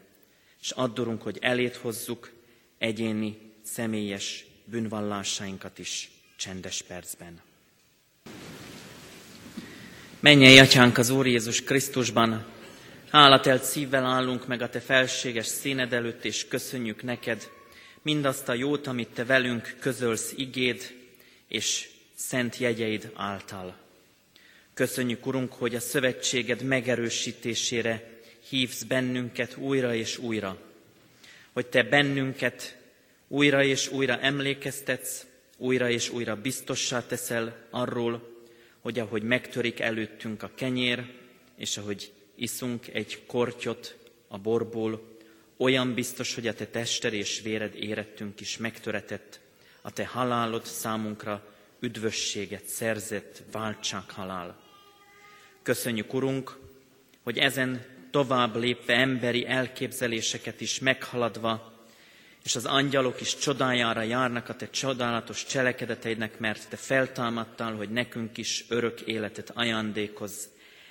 és 0.60 0.70
addorunk, 0.70 1.22
hogy 1.22 1.38
elét 1.40 1.76
hozzuk 1.76 2.32
egyéni, 2.78 3.38
személyes 3.62 4.46
bűnvallásainkat 4.64 5.78
is 5.78 6.10
csendes 6.36 6.82
percben. 6.82 7.40
Mennyei 10.20 10.58
Atyánk 10.58 10.98
az 10.98 11.10
Úr 11.10 11.26
Jézus 11.26 11.62
Krisztusban, 11.62 12.46
hálatelt 13.10 13.62
szívvel 13.62 14.04
állunk 14.04 14.46
meg 14.46 14.62
a 14.62 14.68
Te 14.68 14.80
felséges 14.80 15.46
színed 15.46 15.92
előtt, 15.92 16.24
és 16.24 16.48
köszönjük 16.48 17.02
neked 17.02 17.50
mindazt 18.02 18.48
a 18.48 18.54
jót, 18.54 18.86
amit 18.86 19.08
Te 19.08 19.24
velünk 19.24 19.76
közölsz 19.80 20.32
igéd 20.36 20.94
és 21.48 21.88
szent 22.14 22.56
jegyeid 22.56 23.10
által. 23.14 23.85
Köszönjük, 24.76 25.26
Urunk, 25.26 25.52
hogy 25.52 25.74
a 25.74 25.80
szövetséged 25.80 26.62
megerősítésére 26.62 28.20
hívsz 28.48 28.82
bennünket 28.82 29.56
újra 29.56 29.94
és 29.94 30.18
újra, 30.18 30.58
hogy 31.52 31.66
Te 31.66 31.82
bennünket 31.82 32.78
újra 33.28 33.62
és 33.62 33.90
újra 33.90 34.18
emlékeztetsz, 34.18 35.26
újra 35.56 35.90
és 35.90 36.10
újra 36.10 36.36
biztossá 36.36 37.06
teszel 37.06 37.66
arról, 37.70 38.44
hogy 38.80 38.98
ahogy 38.98 39.22
megtörik 39.22 39.80
előttünk 39.80 40.42
a 40.42 40.50
kenyér, 40.54 41.12
és 41.56 41.76
ahogy 41.76 42.12
iszunk 42.34 42.88
egy 42.88 43.26
kortyot 43.26 43.96
a 44.28 44.38
borból, 44.38 45.16
olyan 45.56 45.94
biztos, 45.94 46.34
hogy 46.34 46.46
a 46.46 46.54
te 46.54 46.66
tested 46.66 47.12
és 47.12 47.40
véred 47.40 47.74
érettünk 47.74 48.40
is 48.40 48.56
megtöretett, 48.56 49.40
a 49.80 49.90
te 49.90 50.06
halálod 50.06 50.64
számunkra 50.64 51.54
üdvösséget 51.80 52.64
szerzett 52.64 53.42
váltsághalál. 53.52 54.64
Köszönjük, 55.66 56.14
Urunk, 56.14 56.58
hogy 57.22 57.38
ezen 57.38 57.84
tovább 58.10 58.56
lépve 58.56 58.94
emberi 58.94 59.46
elképzeléseket 59.46 60.60
is 60.60 60.78
meghaladva, 60.78 61.72
és 62.44 62.56
az 62.56 62.64
angyalok 62.64 63.20
is 63.20 63.36
csodájára 63.36 64.02
járnak 64.02 64.48
a 64.48 64.56
te 64.56 64.70
csodálatos 64.70 65.44
cselekedeteidnek, 65.44 66.38
mert 66.38 66.68
te 66.68 66.76
feltámadtál, 66.76 67.74
hogy 67.74 67.88
nekünk 67.88 68.38
is 68.38 68.64
örök 68.68 69.00
életet 69.00 69.50
ajándékoz. 69.54 70.48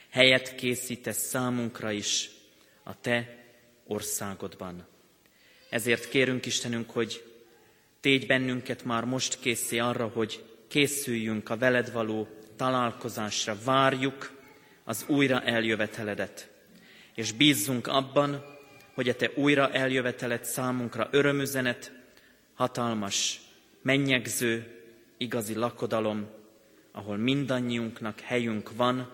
Helyet 0.09 0.55
készítesz 0.55 1.27
számunkra 1.27 1.91
is 1.91 2.29
a 2.83 3.01
te 3.01 3.45
országodban. 3.87 4.87
Ezért 5.69 6.09
kérünk 6.09 6.45
Istenünk, 6.45 6.89
hogy 6.89 7.23
tégy 7.99 8.27
bennünket 8.27 8.83
már 8.83 9.03
most 9.03 9.39
készé 9.39 9.77
arra, 9.77 10.07
hogy 10.07 10.43
készüljünk 10.67 11.49
a 11.49 11.57
veled 11.57 11.91
való 11.91 12.27
találkozásra, 12.55 13.57
várjuk 13.63 14.34
az 14.85 15.05
újra 15.07 15.41
eljöveteledet, 15.41 16.49
és 17.15 17.31
bízzunk 17.31 17.87
abban, 17.87 18.43
hogy 18.93 19.09
a 19.09 19.15
Te 19.15 19.31
újra 19.35 19.71
eljöveteled 19.71 20.45
számunkra 20.45 21.07
örömüzenet, 21.11 21.91
hatalmas, 22.53 23.41
mennyegző, 23.81 24.81
igazi 25.17 25.53
lakodalom, 25.53 26.27
ahol 26.91 27.17
mindannyiunknak 27.17 28.19
helyünk 28.19 28.75
van, 28.75 29.11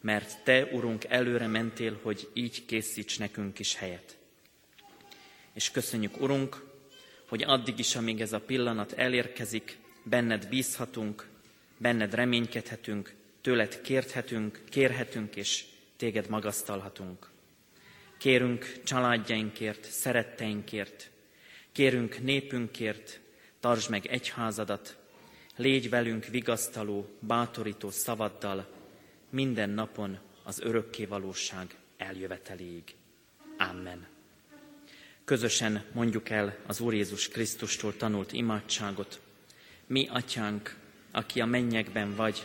mert 0.00 0.42
Te, 0.44 0.64
Urunk, 0.64 1.04
előre 1.04 1.46
mentél, 1.46 1.98
hogy 2.02 2.28
így 2.32 2.64
készíts 2.66 3.18
nekünk 3.18 3.58
is 3.58 3.76
helyet. 3.76 4.16
És 5.52 5.70
köszönjük, 5.70 6.20
Urunk, 6.20 6.64
hogy 7.28 7.42
addig 7.42 7.78
is, 7.78 7.96
amíg 7.96 8.20
ez 8.20 8.32
a 8.32 8.40
pillanat 8.40 8.92
elérkezik, 8.92 9.78
benned 10.02 10.48
bízhatunk, 10.48 11.28
benned 11.78 12.14
reménykedhetünk, 12.14 13.14
tőled 13.46 13.80
kérthetünk, 13.80 14.60
kérhetünk, 14.68 15.36
és 15.36 15.64
téged 15.96 16.28
magasztalhatunk. 16.28 17.30
Kérünk 18.18 18.80
családjainkért, 18.84 19.84
szeretteinkért, 19.84 21.10
kérünk 21.72 22.22
népünkért, 22.22 23.20
tartsd 23.60 23.90
meg 23.90 24.06
egyházadat, 24.06 24.96
légy 25.56 25.90
velünk 25.90 26.24
vigasztaló, 26.24 27.08
bátorító 27.20 27.90
szavaddal 27.90 28.68
minden 29.30 29.70
napon 29.70 30.18
az 30.42 30.60
örökké 30.60 31.04
valóság 31.04 31.74
eljöveteléig. 31.96 32.94
Amen. 33.58 34.06
Közösen 35.24 35.84
mondjuk 35.92 36.28
el 36.28 36.56
az 36.66 36.80
Úr 36.80 36.94
Jézus 36.94 37.28
Krisztustól 37.28 37.96
tanult 37.96 38.32
imádságot. 38.32 39.20
Mi, 39.86 40.08
Atyánk, 40.10 40.76
aki 41.10 41.40
a 41.40 41.46
mennyekben 41.46 42.14
vagy, 42.14 42.44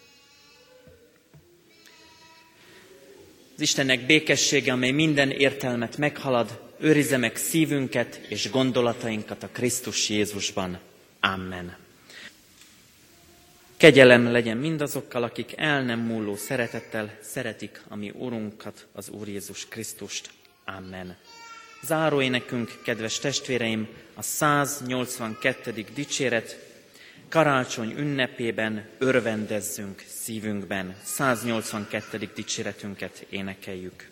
Az 3.61 3.67
Istennek 3.67 4.05
békessége, 4.05 4.71
amely 4.71 4.91
minden 4.91 5.31
értelmet 5.31 5.97
meghalad, 5.97 6.61
őrizze 6.79 7.17
meg 7.17 7.35
szívünket 7.35 8.21
és 8.27 8.49
gondolatainkat 8.49 9.43
a 9.43 9.49
Krisztus 9.51 10.09
Jézusban. 10.09 10.79
Amen. 11.19 11.77
Kegyelem 13.77 14.31
legyen 14.31 14.57
mindazokkal, 14.57 15.23
akik 15.23 15.53
el 15.57 15.83
nem 15.83 15.99
múló 15.99 16.35
szeretettel 16.35 17.17
szeretik 17.21 17.81
a 17.87 17.95
mi 17.95 18.11
Urunkat, 18.15 18.87
az 18.93 19.09
Úr 19.09 19.27
Jézus 19.27 19.67
Krisztust. 19.67 20.29
Amen. 20.65 21.17
Záró 21.83 22.21
énekünk, 22.21 22.79
kedves 22.83 23.19
testvéreim, 23.19 23.87
a 24.13 24.21
182. 24.21 25.85
dicséret, 25.93 26.70
karácsony 27.31 27.93
ünnepében 27.97 28.85
örvendezzünk 28.97 30.03
szívünkben. 30.07 30.95
182. 31.03 32.29
dicséretünket 32.35 33.25
énekeljük. 33.29 34.09